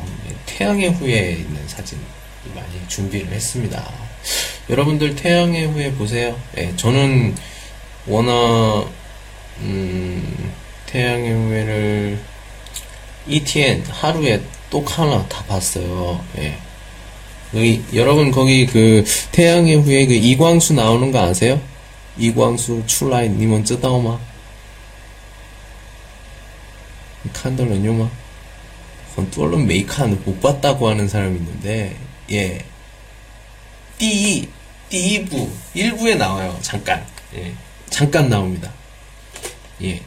[0.46, 2.00] 태양의 후예 있는 사진
[2.56, 3.84] 많이 준비를 했습니다.
[4.70, 6.40] 여러분들 태양의 후예 보세요.
[6.58, 7.36] 예, 저는
[8.08, 8.90] 워낙,
[9.60, 10.54] 음,
[10.86, 12.20] 태양의 후예를
[13.28, 16.24] ETN 하루에 똑 하나 다 봤어요.
[16.38, 16.56] 예.
[17.54, 21.60] 여기, 여러분 거기 그 태양의 후예 그 이광수 나오는 거 아세요?
[22.18, 24.31] 이광수 출라인 님은 쯔다오마?
[27.34, 28.10] 칸돌레뇨마
[29.16, 31.96] 건뚜얼론 메이칸 못 봤다고 하는 사람이 있는데
[32.32, 32.66] 예
[33.98, 34.48] 띠,
[34.90, 37.06] 띠부 1부에 나와요 잠깐
[37.36, 37.54] 예
[37.90, 38.72] 잠깐 나옵니다
[39.84, 40.02] 예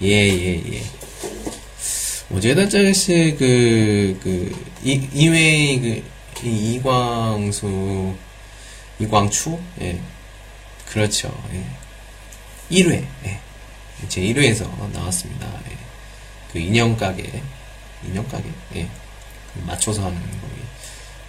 [0.00, 0.82] 예, 예, 예.
[2.32, 8.14] 어제다 짜게씨 그, 그, 이, 이외의 그, 이, 이광수,
[9.00, 9.58] 이광추?
[9.80, 10.00] 예.
[10.86, 11.36] 그렇죠.
[11.52, 11.64] 예.
[12.70, 13.04] 1회.
[13.24, 13.40] 예.
[14.08, 15.46] 제 1회에서 나왔습니다.
[15.70, 15.76] 예.
[16.52, 17.42] 그 인형 가게,
[18.06, 18.88] 인형 가게, 예.
[19.52, 20.54] 그 맞춰서 하는 거기.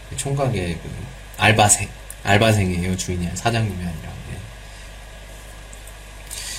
[0.09, 0.89] 그 총각의 그
[1.37, 1.89] 알바생,
[2.23, 2.95] 알바생이에요.
[2.95, 4.09] 주인이 사장님이 아니라.
[4.31, 4.37] 예.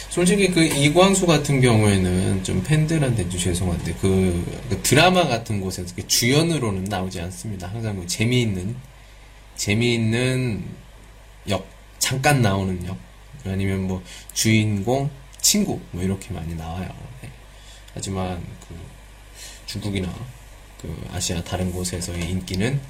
[0.09, 6.07] 솔직히 그 이광수 같은 경우에는 좀 팬들한테 좀 죄송한데 그, 그 드라마 같은 곳에서 그
[6.07, 7.68] 주연으로는 나오지 않습니다.
[7.68, 8.75] 항상 그 재미있는
[9.55, 10.64] 재미있는
[11.49, 11.66] 역
[11.99, 12.96] 잠깐 나오는 역
[13.44, 16.88] 아니면 뭐 주인공 친구 뭐 이렇게 많이 나와요.
[17.22, 17.31] 네.
[17.94, 18.76] 하지만 그
[19.66, 20.12] 중국이나
[20.81, 22.81] 그 아시아 다른 곳에서의 인기는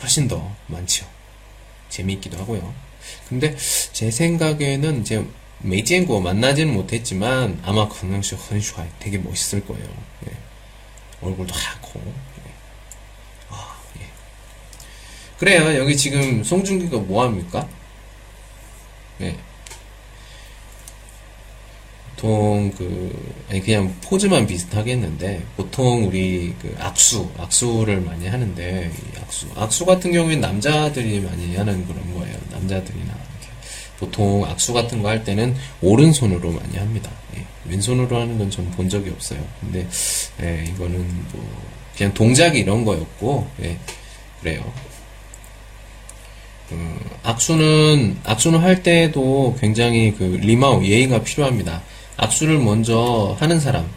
[0.00, 1.06] 훨씬 더 많죠.
[1.88, 2.74] 재미있기도 하고요.
[3.28, 3.56] 근데
[3.92, 5.24] 제 생각에는 이제
[5.58, 9.88] 메이지엔고 만나지는 못했지만 아마 그능시 헌슈아이 되게 멋있을 거예요.
[10.26, 10.32] 예.
[11.20, 12.00] 얼굴도 하얗고.
[12.04, 12.50] 예.
[13.50, 14.06] 아, 예.
[15.38, 15.76] 그래요.
[15.78, 17.68] 여기 지금 송중기가 뭐 합니까?
[19.20, 19.36] 예.
[22.22, 29.46] 보통 그 아니 그냥 포즈만 비슷하겠는데 보통 우리 그 악수 악수를 많이 하는데 이 악수
[29.56, 33.12] 악수 같은 경우에는 남자들이 많이 하는 그런 거예요 남자들이나.
[33.98, 37.44] 보통 악수 같은 거 할 때는 오른손으로 많이 합니다 예.
[37.68, 39.86] 왼손으로 하는 건 전 본 적이 없어요 근데
[40.42, 41.62] 예, 이거는 뭐
[41.96, 43.76] 그냥 동작이 이런 거였고 예,
[44.40, 44.72] 그래요
[46.68, 46.76] 그
[47.24, 51.82] 악수는 악수는 할 때도 굉장히 그 리마우 예의가 필요합니다.
[52.16, 53.88] 악수를 먼저 하는 사람,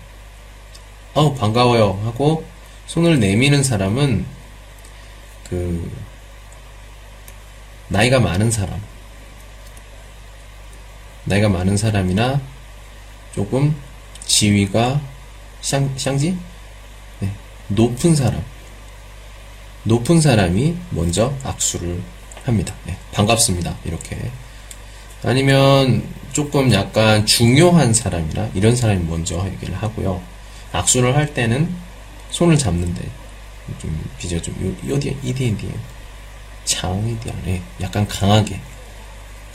[1.13, 2.01] 어 반가워요.
[2.05, 2.45] 하고
[2.87, 4.25] 손을 내미는 사람은
[5.49, 5.91] 그
[7.87, 8.81] 나이가 많은 사람,
[11.25, 12.41] 나이가 많은 사람이나
[13.33, 13.75] 조금
[14.25, 15.01] 지위가
[15.61, 16.37] 샹 샹지?
[17.19, 17.31] 네,
[17.67, 18.43] 높은 사람,
[19.83, 22.01] 높은 사람이 먼저 악수를
[22.43, 22.75] 합니다.
[22.85, 23.75] 네, 반갑습니다.
[23.85, 24.31] 이렇게.
[25.23, 26.03] 아니면
[26.35, 30.21] 조금 약간 중요한 사람이나 이런 사람이 먼저 얘기를 하고요.
[30.73, 31.73] 악수를 할 때는
[32.29, 33.07] 손을 잡는데
[33.79, 35.73] 좀 비저 좀 요, 디 이디엔디엔
[36.65, 38.59] 장이디안 네, 약간 강하게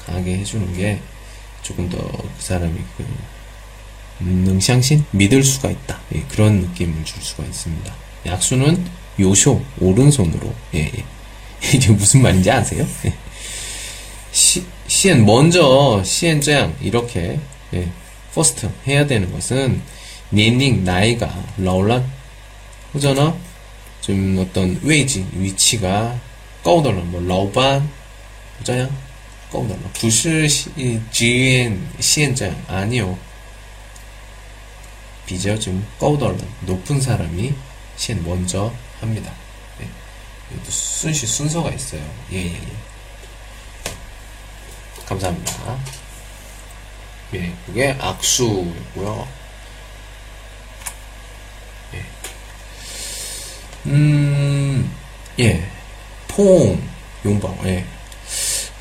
[0.06, 1.02] 강하게 해주는 게
[1.60, 3.06] 조금 더 그 사람이 그
[4.20, 7.94] 능상신 믿을 수가 있다 예, 그런 느낌을 줄 수가 있습니다.
[8.26, 8.86] 악수는
[9.18, 11.04] 요쇼 오른손으로 예, 예.
[11.76, 12.86] 이게 무슨 말인지 아세요?
[14.30, 14.36] 예.
[14.36, 17.38] 시, 시엔 먼저 시엔 짱 이렇게
[17.74, 17.90] 예,
[18.34, 19.82] 퍼스트 해야 되는 것은
[20.32, 22.08] 니닝 나이가 라올란
[22.94, 23.36] 호전어
[24.00, 26.18] 좀 어떤 웨이지 위치가
[26.62, 27.88] 꺼우덜러 뭐 라오반
[28.60, 28.90] 호자양
[29.50, 30.48] 꺼우덜러 不是
[31.10, 33.18] 지엔 시엔 짱 아니요
[35.26, 37.54] 비저 좀 꺼우덜러 높은 사람이
[37.96, 39.32] 시엔 먼저 합니다.
[39.80, 39.88] 예.
[40.68, 42.02] 순시 순서가 있어요.
[42.32, 42.89] 예 예 예.
[45.10, 45.18] 예, 예.
[45.18, 45.78] 감사합니다.
[47.34, 49.28] 예, 그게 악수고요.
[51.94, 52.04] 예.
[53.86, 54.96] 음,
[55.38, 55.68] 예,
[56.28, 56.82] 포옹,
[57.24, 57.84] 용방, 예.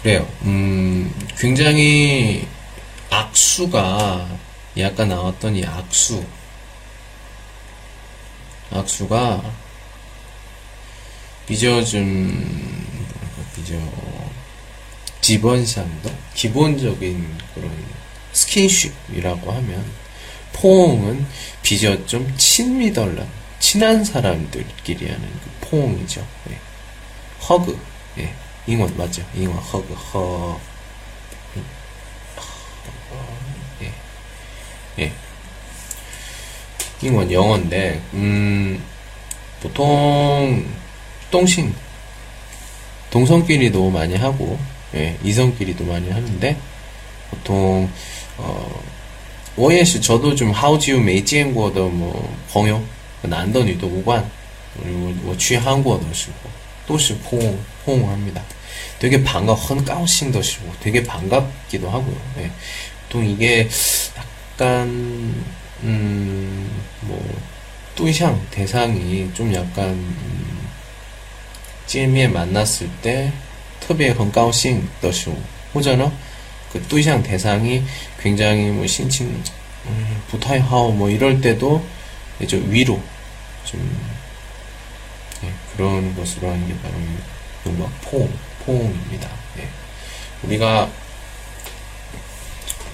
[0.03, 0.27] 그래요.
[0.43, 2.47] 음, 굉장히
[3.09, 4.37] 악수가
[4.77, 6.25] 약간 나왔던 이 악수,
[8.71, 9.41] 악수가
[11.83, 12.85] 좀
[13.55, 13.75] 비저
[15.21, 17.71] 기본상도 기본적인 그런
[18.31, 19.85] 스킨십이라고 하면
[20.53, 21.25] 포옹은
[21.61, 23.27] 비저 좀 친미덜란
[23.59, 26.25] 친한 사람들끼리 하는 그 포옹이죠.
[26.49, 26.57] 예.
[27.47, 27.79] 허그
[28.19, 28.33] 예.
[28.67, 29.23] 잉원 맞죠?
[29.35, 30.59] 잉원 허그 허
[33.81, 33.93] 예.
[34.99, 35.13] 예.
[37.01, 38.83] 잉원 영어인데 음
[39.61, 40.65] 보통
[41.31, 41.73] 똥신
[43.09, 44.59] 동성끼리도 많이 하고
[44.94, 46.56] 예, 이성끼리도 많이 하는데
[47.30, 47.88] 보통
[48.36, 48.82] 어,
[49.56, 52.82] 我也是 저도 좀 하우지우 메이지엔过的 뭐, 朋友
[53.22, 54.24] 男的女的无关
[54.76, 56.50] 그리고我去韩国的时候
[56.86, 58.42] 都是 포옹 포옹합니다.
[58.98, 62.16] 되게 반가 헌가우싱더시고 되게 반갑기도 하고요.
[62.38, 62.50] 예.
[63.04, 63.68] 보통 이게
[64.16, 65.44] 약간
[65.82, 67.42] 음뭐
[67.94, 70.68] 뚜샹 대상이 좀 약간 음,
[71.86, 73.32] 찜에 만났을 때
[73.88, 75.36] 特别很高兴的时候，
[75.72, 76.10] 或者呢，
[76.72, 77.82] 그对象 대상이
[78.20, 79.42] 굉장히 뭐 신칭
[79.86, 81.84] 음, 부타이하오 뭐 이럴 때도
[82.40, 83.00] 이제 위로
[83.64, 83.80] 좀
[85.44, 86.94] 예, 그런 것으로 하는 게 바로
[87.66, 88.32] 음악 포옹,
[88.64, 89.28] 포옹입니다.
[89.58, 89.68] 예.
[90.42, 90.90] 우리가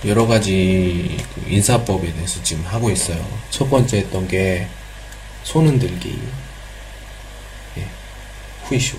[0.06, 3.24] 여러 가지 그 인사법에 대해서 지금 하고 있어요.
[3.50, 4.66] 첫 번째 했던 게
[5.42, 6.20] 손 흔들기,
[7.78, 7.86] 예,
[8.64, 8.98] 후이쇼,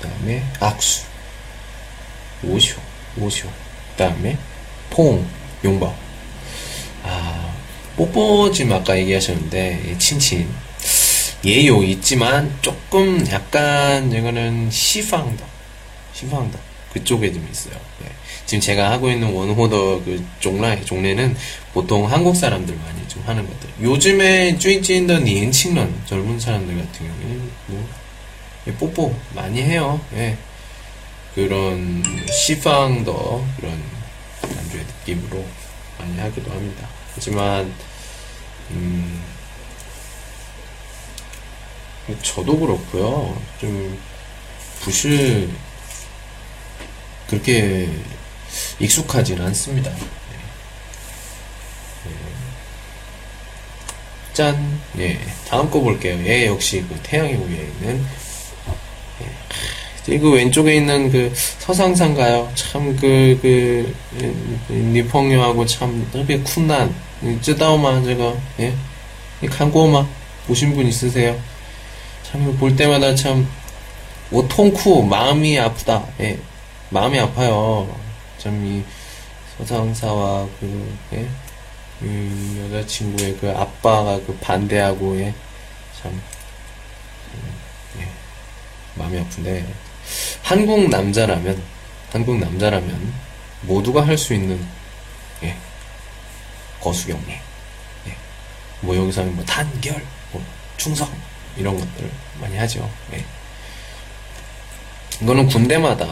[0.00, 1.04] 그 다음에 악수,
[2.47, 2.79] 오쇼,
[3.19, 3.47] 오쇼.
[3.47, 4.37] 그 다음에
[4.89, 5.25] 퐁,
[5.63, 5.95] 용법.
[7.03, 7.53] 아,
[7.95, 10.47] 뽀뽀 지금 아까 얘기하셨는데, 친친.
[11.45, 15.45] 예요 있지만 조금 약간 이거는 시방더,
[16.13, 16.57] 시방더
[16.91, 17.75] 그쪽에 좀 있어요.
[17.99, 18.09] 네.
[18.47, 21.35] 지금 제가 하고 있는 원호더 그 종라의 종래는
[21.73, 23.69] 보통 한국 사람들 많이 좀 하는 것들.
[23.81, 27.89] 요즘에 쭈이찐더 니엔칭런 젊은 사람들 같은 경우에는 뭐
[28.67, 30.01] 예, 뽀뽀 많이 해요.
[30.15, 30.37] 예.
[31.35, 33.83] 그런 시방더 그런
[34.57, 35.45] 안주의 느낌으로
[35.99, 36.87] 많이 하기도 합니다.
[37.13, 37.73] 하지만
[38.71, 39.21] 음,
[42.23, 43.41] 저도 그렇고요.
[43.59, 45.49] 좀不是
[47.27, 47.89] 그렇게
[48.79, 49.89] 익숙하진 않습니다.
[49.89, 49.97] 네.
[52.05, 52.11] 네.
[54.33, 56.17] 짠, 예, 다음 거 볼게요.
[56.25, 58.24] 예, 역시 그 태양의 위에 있는 예.
[60.07, 62.51] 이거 그 왼쪽에 있는 그 서상산가요.
[62.55, 63.95] 참그그 그,
[64.67, 66.93] 그, 니펑요하고 참特别 쿤난
[67.41, 68.73] 쯔다오마 제가 예.
[69.49, 70.07] 강고마
[70.47, 71.35] 보신 분 있으세요?
[72.23, 73.47] 참 볼 때마다 참
[74.31, 76.05] 오통쿠 마음이 아프다.
[76.19, 76.37] 예.
[76.89, 77.87] 마음이 아파요.
[78.37, 78.83] 참 이
[79.57, 81.27] 서상사와 그, 예?
[81.99, 85.33] 그 여자친구의 그 아빠가 그 반대하고 예?
[86.01, 88.07] 참 음, 예.
[88.95, 89.65] 마음이 아픈데
[90.41, 91.61] 한국 남자라면,
[92.11, 93.13] 한국 남자라면,
[93.61, 94.63] 모두가 할 수 있는,
[95.43, 95.55] 예.
[96.81, 97.33] 거수경례.
[98.07, 98.15] 예.
[98.81, 100.01] 뭐 여기서 뭐 단결,
[100.31, 100.43] 뭐
[100.77, 101.09] 충성,
[101.57, 102.89] 이런 것들 많이 하죠.
[103.13, 103.23] 예.
[105.21, 106.05] 이거는 군대마다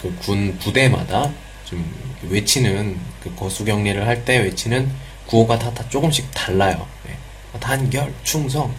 [0.00, 1.30] 그 군 부대마다
[1.64, 1.84] 좀
[2.22, 4.90] 외치는 그 거수경례를 할 때 외치는
[5.26, 6.86] 구호가 다, 다 조금씩 달라요.
[7.06, 7.16] 네.
[7.60, 8.74] 단결, 충성,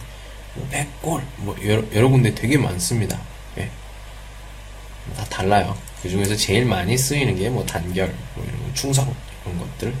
[0.54, 3.18] 뭐 백골, 뭐 여러, 여러 군데 되게 많습니다.
[5.08, 5.14] 네.
[5.16, 5.76] 다 달라요.
[6.02, 9.94] 그 중에서 제일 많이 쓰이는 게 뭐 단결, 뭐 이런 충성 이런 것들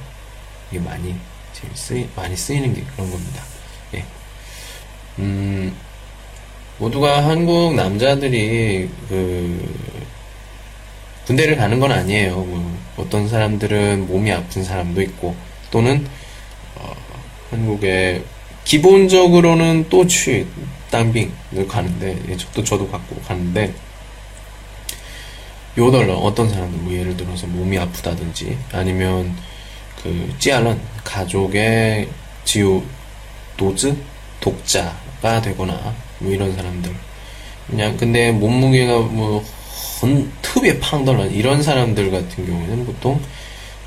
[0.70, 1.14] 이게 많이
[1.52, 3.42] 제일 쓰이 많이 쓰이는 게 그런 겁니다.
[3.92, 4.04] 네.
[5.18, 5.76] 음.
[6.78, 10.02] 모두가 한국 남자들이 그
[11.26, 12.36] 군대를 가는 건 아니에요.
[12.36, 15.36] 뭐 어떤 사람들은 몸이 아픈 사람도 있고
[15.70, 16.06] 또는
[16.74, 16.92] 어,
[17.50, 18.24] 한국에
[18.64, 20.46] 기본적으로는 또 취
[20.90, 23.72] 땅빙을 가는데 예, 저도 저도 갖고 가는데
[25.76, 29.34] 요덜러 어떤 사람들 뭐 예를 들어서 몸이 아프다든지 아니면
[30.02, 32.08] 그 찌알런 가족의
[32.44, 32.82] 지우
[33.56, 33.96] 도즈
[34.40, 36.94] 독자가 되거나 뭐 이런 사람들.
[37.68, 39.42] 그냥 근데 몸무게가 뭐
[40.42, 43.20] 특别팡덜한 이런 사람들 같은 경우에는 보통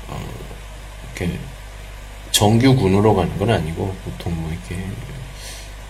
[0.08, 0.18] 어,
[1.14, 1.38] 이렇게
[2.30, 4.82] 정규군으로 가는 건 아니고 보통 뭐 이렇게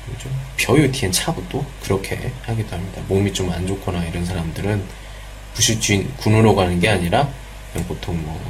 [0.07, 0.29] 뭐죠?
[0.57, 3.03] 벼유티엔 차부도 그렇게 하기도 합니다.
[3.09, 4.83] 몸이 좀 안 좋거나 이런 사람들은
[5.57, 7.29] 부시주인 군으로 가는 게 아니라
[7.89, 8.41] 보통 뭐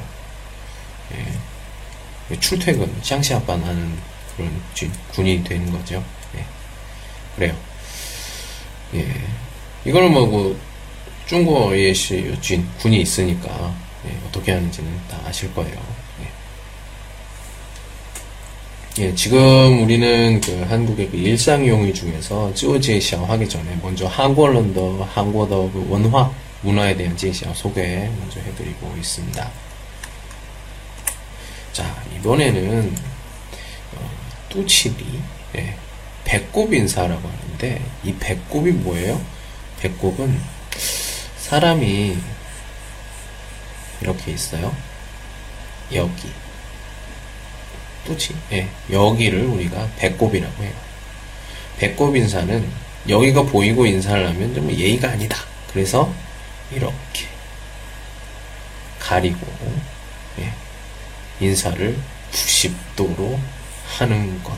[1.13, 3.97] 예, 출퇴근 샹시아반 하는
[4.37, 4.51] 그런
[5.13, 6.05] 군이 되는 거죠.
[6.37, 6.45] 예,
[7.37, 7.57] 그래요.
[8.95, 9.07] 예.
[9.85, 10.59] 이거는 뭐, 뭐
[11.27, 13.75] 중국어의 진 군이 있으니까,
[14.07, 15.81] 예, 어떻게 하는지는 다 아실 거예요.
[18.99, 19.05] 예.
[19.05, 25.71] 예, 지금 우리는 그 한국의 그 일상 용의 중에서 찌오제시아 하기 전에 먼저 한국어런더, 한국어
[25.73, 26.31] 그 원화,
[26.67, 29.51] 문화에 대한 제시아 소개 먼저 해드리고 있습니다.
[31.73, 32.93] 자, 이번에는,
[33.95, 34.11] 어,
[34.49, 35.21] 뚜치리,
[35.57, 35.77] 예,
[36.25, 39.25] 배꼽 인사라고 하는데 이 배꼽이 뭐예요?
[39.79, 40.41] 배꼽은
[41.39, 42.19] 사람이
[44.01, 44.75] 이렇게 있어요.
[45.95, 46.33] 여기
[48.05, 50.73] 또지 예, 여기를 우리가 배꼽이라고 해요.
[51.79, 52.69] 배꼽 인사는
[53.09, 55.39] 여기가 보이고 인사를 하면 좀 예의가 아니다.
[55.73, 56.12] 그래서
[56.71, 57.29] 이렇게
[58.99, 59.47] 가리고
[60.39, 60.53] 예,
[61.41, 61.97] 인사를
[62.33, 63.39] 90도로
[63.99, 64.57] 하는 것.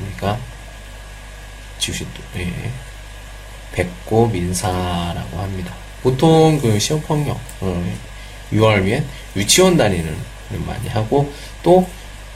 [0.00, 0.38] 우리가
[1.78, 2.70] 지우시도 예.
[3.72, 5.74] 배꼽 인사라고 합니다.
[6.02, 7.96] 보통 그 시험 폭력 어,
[8.52, 9.04] 6월면
[9.36, 10.16] 유치원 다니는
[10.66, 11.88] 많이 하고 또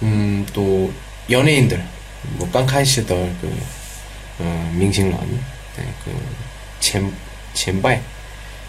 [0.02, 0.92] 음, 또
[1.30, 1.82] 연예인들
[2.32, 3.62] 뭐 깡카이시들 그
[4.38, 5.40] 어, 민식런
[5.76, 6.36] 네, 그
[6.80, 7.12] 젠,
[7.54, 8.00] 젠바이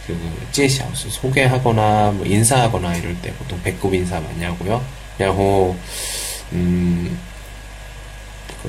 [0.07, 4.83] 그 제시하우스 소개하거나 뭐 인사하거나 이럴 때 보통 배꼽 인사 많이 하고요.
[5.17, 5.75] 그리고
[6.51, 7.19] 음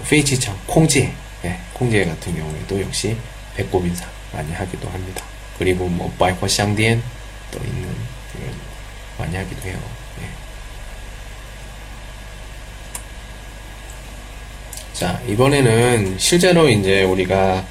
[0.09, 1.13] 페이지창 콩지에
[1.45, 3.17] 예, 콩지에 같은 경우에도 역시
[3.55, 5.25] 배꼽 인사 많이 하기도 합니다.
[5.59, 7.03] 그리고 뭐 바이퍼 샹디엔
[7.51, 7.89] 또 있는
[8.39, 8.55] 이런
[9.19, 9.79] 많이 하기도 해요.
[10.21, 10.29] 예.
[14.93, 17.65] 자 이번에는 실제로 이제 우리가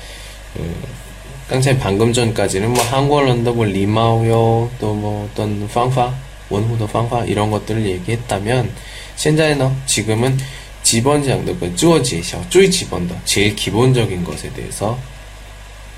[0.54, 1.05] 그
[1.50, 6.14] 깡차이 방금 전까지는 뭐 한국어 런더 뭐 리마오요 또 뭐 어떤 방파
[6.50, 8.72] 원후도 방파 이런 것들을 얘기했다면
[9.18, 10.38] 현재는 지금은
[10.84, 14.98] 기본장도 그 주어지셔 쪼이 기본더 제일 기본적인 것에 대해서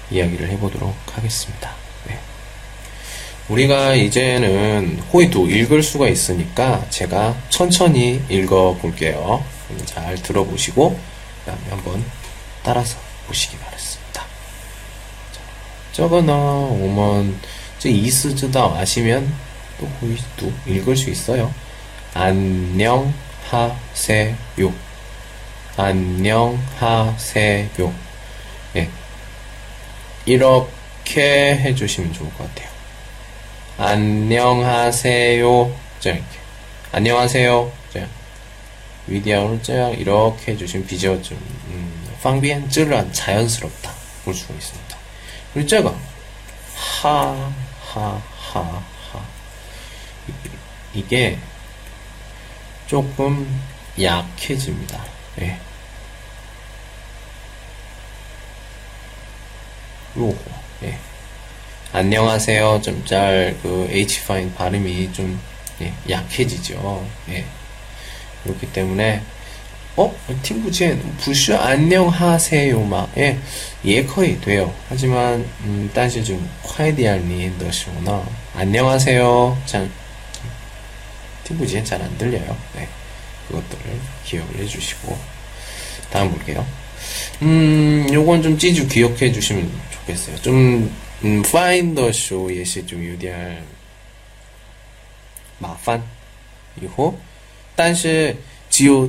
[0.10, 1.72] 이야기를 해보도록 하겠습니다.
[2.08, 2.18] 네.
[3.50, 9.44] 우리가 이제는 호이도 읽을 수가 있으니까 제가 천천히 읽어 볼게요.
[9.86, 10.98] 잘 들어보시고
[11.70, 12.04] 한번
[12.64, 13.67] 따라서 보시기 바랍니다.
[15.98, 17.40] 저거는 오면
[17.84, 19.34] 이스즈다 아시면
[19.80, 21.52] 또 호이도 읽을 수 있어요.
[22.14, 23.12] 안녕
[23.50, 24.36] 하세요.
[25.76, 27.08] 안녕하세요.
[28.76, 28.90] 예.
[30.28, 32.70] 이렇게 해주시면 좋을 것 같아요.
[33.80, 35.76] 안녕하세요.
[36.00, 36.26] 자, 이렇게.
[36.92, 37.72] 안녕하세요.
[37.92, 38.08] 자,
[39.08, 41.40] 위디아오를 자, 이렇게 해주시면 비주얼 좀,
[41.70, 43.92] 음, 방비엔 쯔란 자연스럽다.
[44.26, 44.87] 볼 수가 있습니다.
[45.66, 45.94] 제가,
[47.02, 47.52] 하,
[47.82, 49.26] 하, 하, 하.
[50.94, 51.38] 이게
[52.88, 53.62] 조금
[54.00, 55.04] 약해집니다.
[55.42, 55.60] 예.
[60.16, 60.38] 요거,
[60.84, 60.98] 예.
[61.94, 62.82] 안녕하세요.
[62.82, 65.40] 좀 짤, 그, H 파인 발음이 좀,
[65.82, 67.08] 예, 약해지죠.
[67.30, 67.46] 예.
[68.44, 69.22] 그렇기 때문에,
[69.97, 70.15] 어?
[70.43, 72.81] 팀부젠, 부슈 안녕하세요.
[72.85, 73.39] 막, 예.
[73.85, 74.73] 예, 거의 돼요.
[74.89, 79.63] 하지만, 음, 但是좀, 콰이디알니, 너시오나, 안녕하세요.
[79.67, 79.91] 잘,
[81.45, 82.57] 팀부젠 잘 안 들려요.
[82.75, 82.89] 네.
[83.49, 85.19] 그것들을 기억을 해주시고,
[86.11, 86.65] 다음 볼게요.
[87.43, 90.41] 음, 요건 좀 찌주 기억해 주시면 좋겠어요.
[90.41, 90.91] 좀,
[91.25, 93.63] 음, 파인더 쇼 예시 좀 유디할
[95.61, 96.03] 麻烦
[96.81, 97.15] 以后
[97.77, 98.35] 但是
[98.69, 99.09] 只有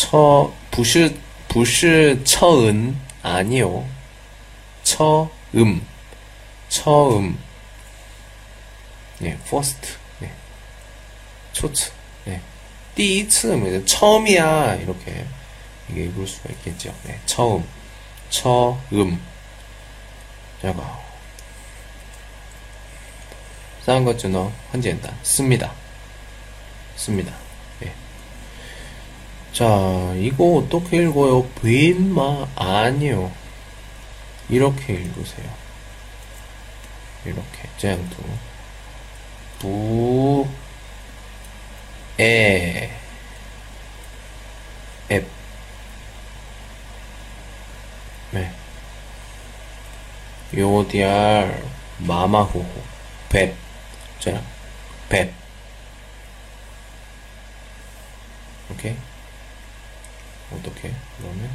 [0.00, 1.14] 처, 부시,
[1.48, 3.86] 부시 처은 아니요.
[4.82, 5.86] 처음,
[6.70, 7.38] 처음.
[9.20, 9.98] 예, first.
[10.22, 10.32] 예.
[11.52, 11.92] 초츠.
[12.28, 12.40] 예.
[12.94, 14.76] 띠이츠는 처음이야.
[14.76, 15.26] 이렇게
[15.90, 16.94] 이게 읽을 수가 있겠죠.
[17.04, 17.62] 네, 처음.
[18.30, 19.20] 처음.
[20.62, 21.00] 제가
[23.84, 25.74] 싼 것주너 헌젠다 씁니다.
[26.96, 27.49] 씁니다.
[29.50, 29.52] 네.
[29.52, 31.44] 자, 이거 어떻게 읽어요?
[31.60, 33.32] 빈마 아니요.
[34.48, 35.50] 이렇게 읽으세요.
[37.24, 37.68] 이렇게.
[37.78, 38.16] 짱도.
[39.58, 40.48] 부,
[42.18, 42.90] 에,
[45.10, 45.26] 앱.
[48.30, 48.52] 네.
[50.54, 51.62] 요디알,
[51.98, 52.64] 마마호호,
[53.28, 53.54] 뵙.
[54.18, 54.42] 자,
[55.08, 55.32] 뵙.
[58.70, 59.09] 오케이?
[60.52, 60.94] 어떻게?
[61.18, 61.50] 그러면,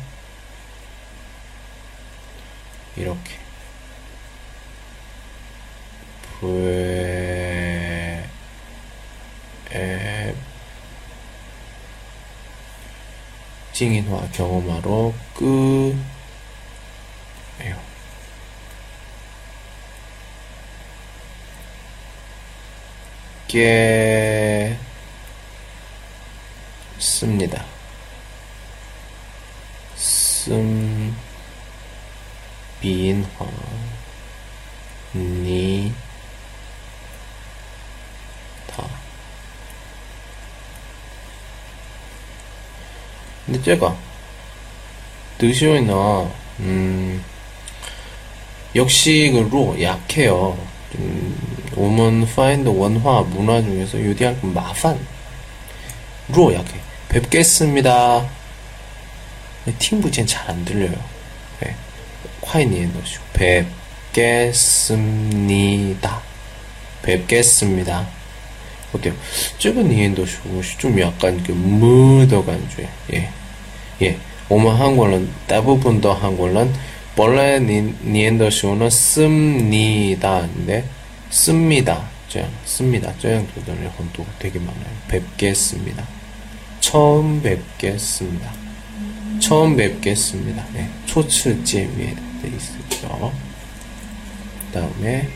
[2.95, 3.45] 이렇게.
[6.39, 6.47] 브,
[9.73, 10.35] 에,
[13.73, 15.95] 찡인화 경험하러 끄,
[17.61, 17.79] 에요.
[26.97, 27.74] 겠습니다.
[30.45, 31.15] 씀,
[32.79, 33.27] 빈화,
[35.15, 35.91] 니,
[38.67, 38.83] 다.
[43.47, 43.97] 근데 제가,
[45.39, 46.29] 드시오이나,
[46.59, 47.25] 음,
[48.75, 50.55] 역시 그로 약해요.
[50.99, 55.07] 음, 오먼 파인드 원화 문화 중에서 유디할 건 마판
[56.29, 56.79] 로 약해.
[57.09, 58.34] 뵙겠습니다.
[59.73, 60.93] 팀부젠 잘안 들려요.
[61.61, 61.75] 네.
[62.43, 63.23] 화이니에 넣으시고
[64.13, 66.21] 뵙겠습니다.
[67.01, 68.07] 뵙겠습니다.
[68.93, 69.13] 어때요?
[69.57, 73.29] 최근 니엔도쇼 좀 약간 그 무더 간 주에 예.
[74.01, 74.17] 예.
[74.49, 76.73] 오만 한국은 대부분 더 한국은
[77.17, 80.83] 원래 니엔더쇼는 씁니다인데
[81.29, 82.09] 씁니다.
[82.27, 83.13] 저 씁니다.
[83.19, 84.95] 저양 도전을 혼도 되게 많아요.
[85.07, 86.05] 뵙겠습니다.
[86.79, 88.64] 처음 뵙겠습니다.
[89.39, 90.65] 처음 뵙겠습니다.
[90.73, 93.33] 네, 초츠지에 돼 있죠.
[94.73, 95.29] 다음에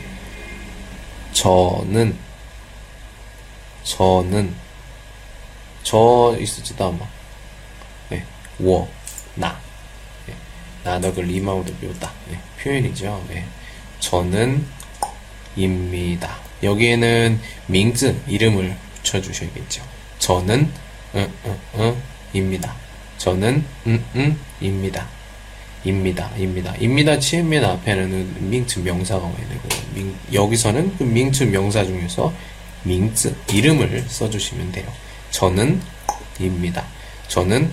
[1.32, 2.16] 저는
[3.82, 4.54] 저는
[5.82, 7.06] 저 있을지도 아마
[8.10, 8.24] 네,
[8.60, 9.58] 我,나
[10.26, 10.34] 네,
[10.84, 13.24] 나덕을 리마우드 묘다 네, 표현이죠.
[13.28, 13.46] 네,
[14.00, 14.66] 저는
[15.56, 16.38] 입니다.
[16.62, 19.82] 여기에는 밍즈 이름을 붙여주셔야겠죠.
[20.18, 20.70] 저는
[21.14, 22.74] 응, 응, 응, 입니다.
[23.20, 25.06] 저는 응, 응, 입니다.
[25.84, 26.30] 입니다.
[26.38, 26.74] 입니다.
[26.76, 27.18] 입니다.
[27.18, 27.72] 치입니다.
[27.72, 32.32] 앞에는 밍츠 명사가 와야 되고 밍, 여기서는 그 밍츠 명사 중에서
[32.84, 34.90] 밍츠 이름을 써주시면 돼요.
[35.32, 35.82] 저는
[36.38, 36.82] 입니다.
[37.28, 37.70] 저는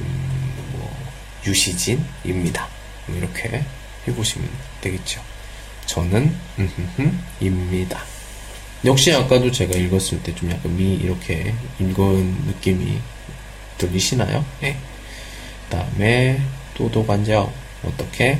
[0.00, 0.90] 음, 뭐,
[1.46, 2.66] 유시진입니다.
[3.14, 3.62] 이렇게
[4.08, 4.48] 해보시면
[4.80, 5.20] 되겠죠.
[5.84, 6.34] 저는
[7.40, 8.02] 입니다.
[8.86, 12.98] 역시 아까도 제가 읽었을 때 좀 약간 미 이렇게 읽은 느낌이
[13.78, 14.44] 들리시나요?
[14.60, 14.76] 네.
[15.68, 16.40] 그 다음에
[16.74, 17.48] 또도관절
[17.84, 18.38] 어떻게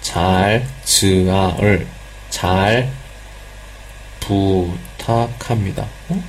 [0.00, 1.86] 잘 증아을
[2.30, 2.92] 잘
[4.20, 5.88] 부탁합니다.
[6.08, 6.22] 어?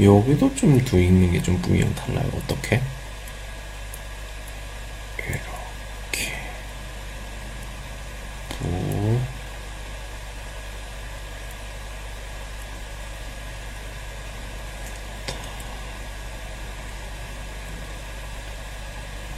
[0.00, 2.28] 여기도 좀 두 읽는 게 좀 분명 달라요.
[2.36, 2.80] 어떻게
[8.48, 9.20] 부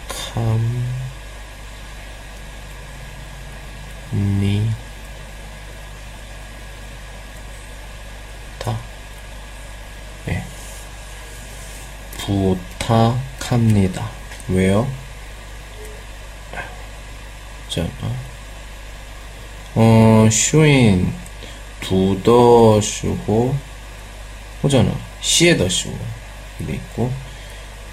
[0.08, 0.60] 감,
[4.12, 4.70] 니,
[8.58, 8.76] 다.
[10.26, 10.44] 네.
[12.18, 14.10] 부탁합니다.
[14.48, 14.86] 왜요?
[17.70, 17.88] 자,
[20.35, 21.13] 어, 슈인,
[21.79, 23.55] 두더 슈고,
[24.61, 24.93] 호잖아.
[25.21, 25.97] 시에더 슈고.
[26.59, 27.09] 이게 있고,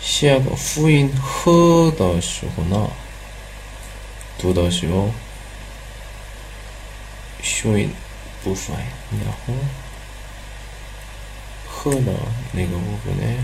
[0.01, 2.91] 시야가 후인 흐더 슈구나.
[4.39, 5.13] 두더 슈,
[7.41, 7.95] 슈인,
[8.43, 8.85] 부파인.
[9.13, 9.55] 然后
[11.69, 12.13] 흐너,
[12.53, 13.39] 내가 부분에,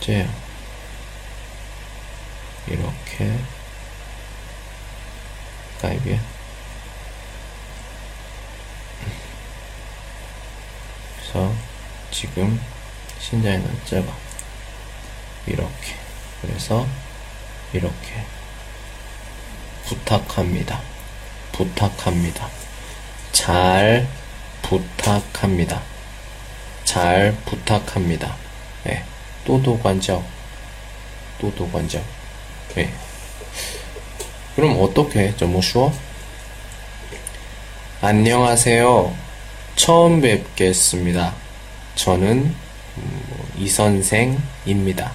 [0.00, 0.26] 这样
[2.66, 3.30] 이렇게,
[5.82, 6.18] 改变
[12.41, 12.59] 지금
[13.19, 14.07] 신자에는 짧아
[15.45, 15.95] 이렇게
[16.41, 16.87] 그래서
[17.71, 18.25] 이렇게
[19.85, 20.81] 부탁합니다
[21.51, 22.49] 부탁합니다
[23.31, 24.07] 잘
[24.63, 25.83] 부탁합니다
[26.83, 28.35] 잘 부탁합니다
[28.85, 29.03] 네.
[29.45, 30.25] 또도관적
[31.39, 32.03] 또도관적
[32.73, 32.91] 네.
[34.55, 35.93] 그럼 어떻게 좀 쉬워?
[38.01, 39.15] 안녕하세요.
[39.75, 41.35] 처음 뵙겠습니다.
[42.01, 42.55] 저는
[42.97, 45.13] 음, 뭐, 이 선생입니다.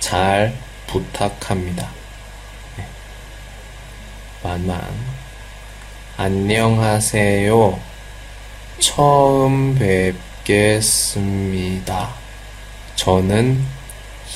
[0.00, 0.54] 잘
[0.86, 1.90] 부탁합니다.
[2.76, 2.86] 네.
[4.42, 4.86] 만만.
[6.18, 7.80] 안녕하세요.
[8.80, 9.78] 처음
[10.44, 12.10] 뵙겠습니다.
[12.96, 13.64] 저는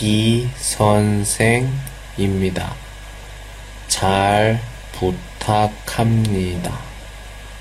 [0.00, 1.68] 이 선생입니다.
[3.88, 4.58] 잘
[4.92, 6.80] 부탁합니다.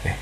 [0.05, 0.15] 네.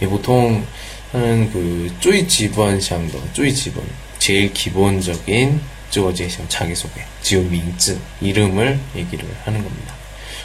[0.00, 0.64] 예, 보통
[1.12, 3.84] 하는 그 쪼이 지번 샹도 쪼이 지번
[4.18, 9.94] 제일 기본적인 쪼어제시 자기소개 지오 민즈 이름을 얘기를 하는 겁니다.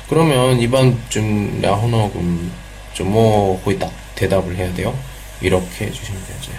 [0.09, 2.51] 그러면 이번 좀 라호너금
[2.93, 3.77] 좀뭐 거의
[4.15, 4.97] 대답을 해야 돼요.
[5.41, 6.51] 이렇게 해주시면 되죠.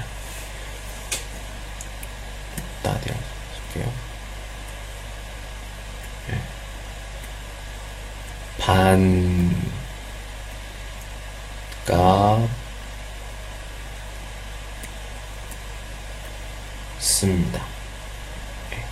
[2.82, 3.16] 따대요.
[6.28, 6.40] 네.
[11.86, 12.65] 반갑
[17.05, 17.61] 습니다.
[18.71, 18.83] 네.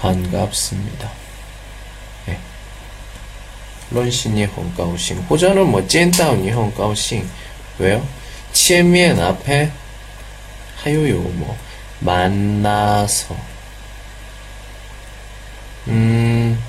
[0.00, 1.10] 반갑습니다.
[2.26, 2.38] 네.
[3.90, 7.26] 论신이 헌가오싱 호전은 뭐 젠다운이 헌가오싱
[7.78, 8.06] 왜요?
[8.52, 9.70] 前面 앞에
[10.82, 11.56] 하요요 뭐
[12.00, 13.34] 만나서
[15.88, 16.62] 음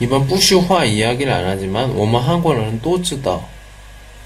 [0.00, 3.48] 이번 뿌슈화 이야기를 안 하지만 我们 한국어는 또知道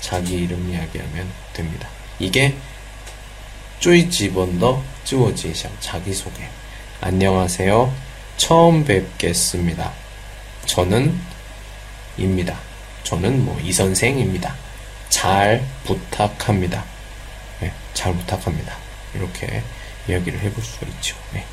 [0.00, 1.88] 자기 이름 이야기하면 됩니다.
[2.18, 2.54] 이게
[3.80, 6.42] 쪼이 집원더 쯔워지샤 자기소개
[7.00, 7.92] 안녕하세요.
[8.36, 9.92] 처음 뵙겠습니다.
[10.66, 11.18] 저는
[12.16, 12.58] 입니다.
[13.04, 14.54] 저는 뭐 이 선생입니다.
[15.08, 16.84] 잘 부탁합니다.
[17.60, 18.76] 네, 잘 부탁합니다.
[19.14, 19.62] 이렇게
[20.08, 21.16] 이야기를 해볼 수가 있죠.
[21.32, 21.44] 네.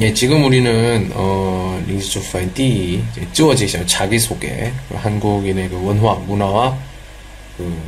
[0.00, 6.76] 예, 지금 우리는 어, 링스조파인 띠 쯔어지셔 자기 소개 한국인의 그 원화 문화와
[7.56, 7.80] 그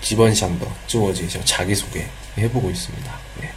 [0.00, 2.06] 지번샹도 쯔어지셔 자기 소개
[2.38, 3.12] 해보고 있습니다.
[3.42, 3.50] 네.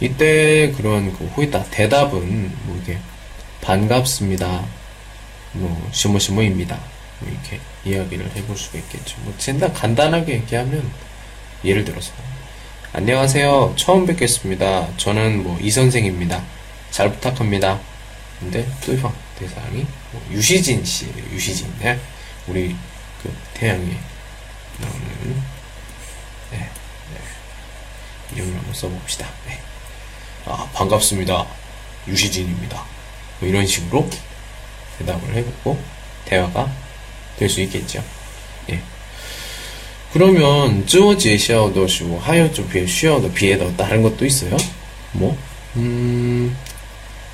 [0.00, 2.98] 이때 그런 그 호이다 대답은 뭐 이게
[3.60, 4.64] 반갑습니다.
[5.52, 6.76] 뭐 시모시모입니다.
[7.20, 9.16] 뭐 이렇게 이야기를 해볼 수가 있겠죠.
[9.22, 10.90] 뭐 진단 간단하게 얘기하면
[11.64, 12.12] 예를 들어서
[12.92, 13.74] 안녕하세요.
[13.76, 14.88] 처음 뵙겠습니다.
[14.96, 16.42] 저는 뭐 이 선생입니다.
[16.94, 17.80] 잘 부탁합니다.
[18.38, 21.74] 근데 투표 대상이 뭐 유시진 씨, 유시진.
[21.80, 21.98] 네.
[22.46, 22.76] 우리
[23.20, 23.96] 그 태양이
[24.78, 25.42] 나오는
[26.52, 28.36] 네, 네.
[28.36, 29.28] 이름을 한번 써봅시다.
[29.48, 29.58] 네.
[30.46, 31.44] 아 반갑습니다.
[32.06, 32.84] 유시진입니다.
[33.40, 34.08] 뭐 이런 식으로
[34.98, 35.82] 대답을 해보고
[36.26, 36.70] 대화가
[37.36, 38.04] 될 수 있겠죠.
[38.70, 38.80] 예.
[40.12, 44.56] 그러면 쯔오지에 시아오도 시고 하요 좀 비에 쉬어도 비에도 다른 것도 있어요.
[45.10, 45.36] 뭐
[45.74, 46.56] 음.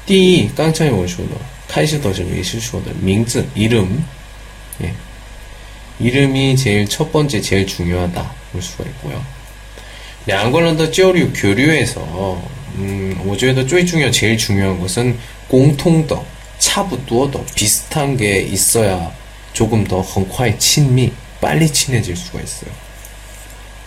[0.06, 1.32] 第一刚才我说的
[1.68, 4.04] 开始的时候也是说的名字 이름
[4.82, 4.94] 예.
[6.00, 9.22] 이름이 제일 첫 번째 제일 중요하다 볼 수가 있고요.
[10.26, 12.42] 两个人的交流 교류에서
[12.78, 15.18] 음, 我觉得最重要 제일 중요한 것은
[15.48, 16.26] 공통더
[16.60, 19.12] 차부두어더 비슷한 게 있어야
[19.54, 22.72] 조금 더 헝콰이 친미 빨리 친해질 수가 있어요.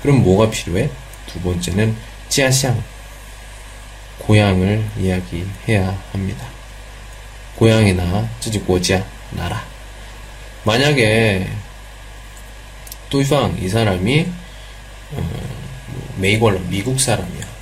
[0.02, 0.88] 그럼 뭐가 필요해?
[1.26, 1.94] 두 번째는
[2.28, 2.76] 지아샹
[4.19, 6.47] 고향을 이야기해야 합니다.
[7.55, 9.63] 고향이나 쯔지 고지야 나라.
[10.63, 11.47] 만약에
[13.09, 14.27] 또이팡 이 사람이
[15.11, 15.29] 어,
[16.17, 17.53] 메이걸로 미국 사람이야.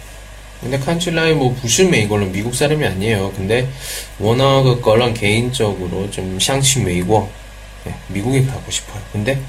[0.62, 3.32] 근데 칸칠라이 뭐 부신 메이걸로 미국 사람이 아니에요.
[3.34, 3.68] 근데
[4.20, 7.30] 워낙 그 거랑 개인적으로 좀 샹치 메이고
[7.84, 9.02] 네, 미국에 가고 싶어요.
[9.12, 9.42] 근데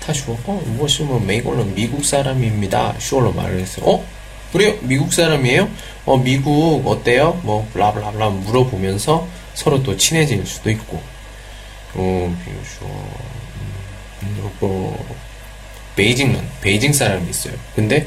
[0.00, 2.96] 타슈어 어 무엇이 뭐 메이걸로 미국 사람입니다.
[2.98, 3.86] 슈얼로 말을 했어요.
[3.86, 4.06] 어
[4.52, 4.76] 그래요?
[4.82, 5.68] 미국 사람이에요?
[6.06, 7.38] 어 미국 어때요?
[7.42, 11.02] 뭐 블라블라블라 물어보면서 서로 또 친해질 수도 있고
[11.94, 12.86] 어 비유쇼
[14.22, 15.16] 음, 뭐
[15.96, 17.54] 베이징은 베이징 사람이 있어요.
[17.74, 18.06] 근데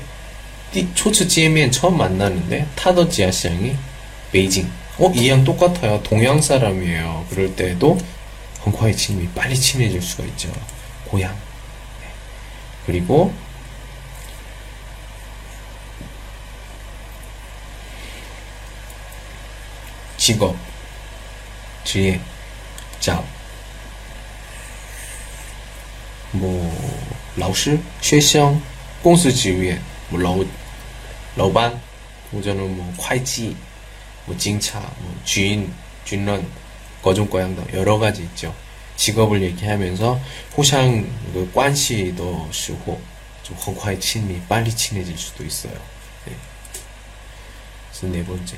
[0.95, 3.75] 초츠 지에면 처음 만나는데 타더 지아시양이
[4.31, 4.69] 베이징.
[4.99, 6.01] 어, 이 양 똑같아요.
[6.03, 7.25] 동양 사람이에요.
[7.29, 7.97] 그럴 때도
[8.65, 10.49] 헝콰이 친미 빨리 친해질 수가 있죠.
[11.05, 11.31] 고향.
[11.33, 12.07] 네.
[12.85, 13.33] 그리고
[20.21, 20.55] 직업,
[21.83, 22.21] 뒤에
[22.99, 23.25] 잡,
[26.31, 26.71] 뭐,
[27.37, 28.61] 老师, 쉐시형,
[29.01, 30.47] 공수 지위에, 뭐, 러우,
[31.35, 31.81] 러반,
[32.31, 33.57] 오전은 뭐, 콰이지,
[34.27, 35.73] 뭐, 징차, 뭐, 주인,
[36.05, 36.47] 주인런,
[37.01, 38.53] 거중과양도 여러 가지 있죠.
[38.97, 40.21] 직업을 얘기하면서
[40.55, 41.01] 호상
[41.33, 43.01] 그 관시도 쓰고
[43.41, 45.73] 좀 헝화의 친미 빨리 친해질 수도 있어요.
[46.27, 46.35] 네.
[47.89, 48.57] 그래서 네 번째.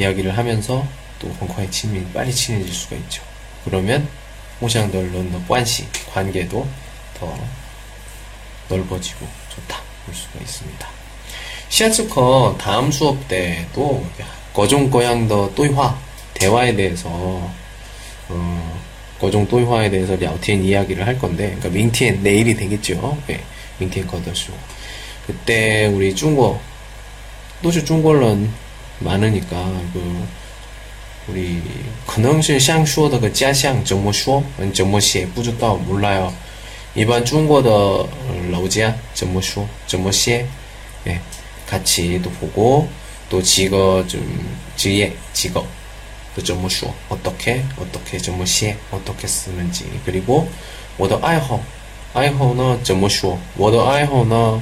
[0.00, 0.86] 이야기를 하면서
[1.18, 3.22] 또 헝콰이 친밀 빨리 친해질 수가 있죠.
[3.64, 4.08] 그러면
[4.60, 6.66] 호샹덜런더 관시 관계도
[7.18, 7.38] 더
[8.68, 10.88] 넓어지고 좋다 볼 수가 있습니다.
[11.68, 14.04] 시아츠커 다음 수업 때도
[14.52, 15.98] 거종 거양더 또이화
[16.34, 17.08] 대화에 대해서
[18.28, 18.80] 어,
[19.20, 23.18] 거종 또이화에 대해서 랴오티엔 이야기를 할 건데 그러니까 민티엔 내일이 되겠죠.
[23.26, 23.40] 네,
[23.78, 24.52] 민티엔 거더쇼.
[25.26, 26.60] 그때 우리 중국
[27.62, 28.50] 또시 중국人
[28.99, 29.55] 많으니까
[29.93, 30.27] 그
[31.27, 31.61] 우리
[32.05, 36.31] 可能是像说的个家乡怎么说怎么写不知道 몰라요.
[36.93, 38.07] 일반 중국의
[38.51, 40.45] 老家怎么说怎么写
[41.07, 41.19] 예.
[41.67, 42.87] 같이 또 보고
[43.29, 44.21] 또 직업 좀
[44.77, 45.65] 직业 직업
[46.35, 50.47] 또怎么 说 어떻게 어떻게 怎么写 어떻게 쓰는지 그리고
[50.97, 54.61] 我的爱好呢怎么说我的爱好呢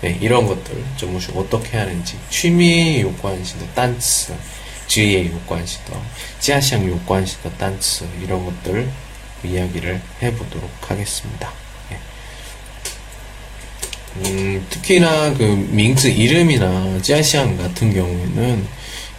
[0.00, 4.34] 네, 이런 것들 좀 어떻게 하는지 취미 요관시도 단츠
[4.86, 6.00] 지혜 요관시도
[6.40, 8.90] 지하샹 요관시도 단츠 이런 것들
[9.44, 11.52] 이야기를 해보도록 하겠습니다.
[14.16, 18.66] 음, 특히나 그 밍즈 이름이나 짜시앙 같은 경우에는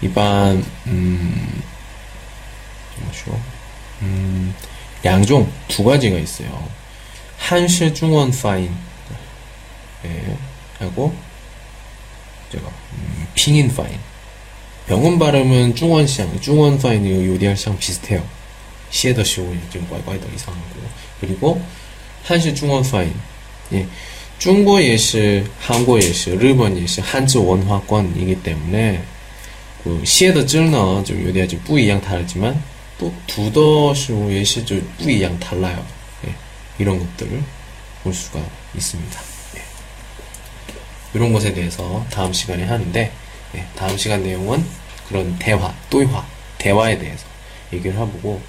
[0.02, 1.64] 일반 음?
[4.02, 4.54] 음,
[5.06, 6.68] 양종 두 가지가 있어요.
[7.38, 8.76] 한시 중원 파인
[10.06, 10.38] 예,
[10.82, 11.14] 하고
[12.52, 13.98] 제가 음, 핑인 파인
[14.88, 18.22] 병원 발음은 중원시장, 중원파인이 요리할시장 비슷해요.
[18.90, 20.66] 시에더시오 좀 꽈이꽈이더 이상하고
[21.22, 21.62] 그리고
[22.24, 23.14] 한시 중원파인
[23.74, 23.88] 예.
[24.38, 29.04] 중국 예시, 한국 예시, 일본 예시, 한지 원화권이기 때문에
[29.84, 32.62] 그 시에더 찔러 좀 요리가 좀 뿌이양 다르지만
[32.98, 35.86] 또 두더시오 예시 좀 뿌이양 달라요.
[36.28, 36.36] 예.
[36.80, 37.42] 이런 것들을
[38.04, 38.42] 볼 수가
[38.76, 39.31] 있습니다.
[41.14, 43.12] 이런 것에 대해서 다음 시간에 하는데
[43.56, 44.64] 예, 다음 시간 내용은
[45.08, 46.26] 그런 대화, 또이화,
[46.58, 47.26] 대화에 대해서
[47.74, 48.42] 얘기를 해보고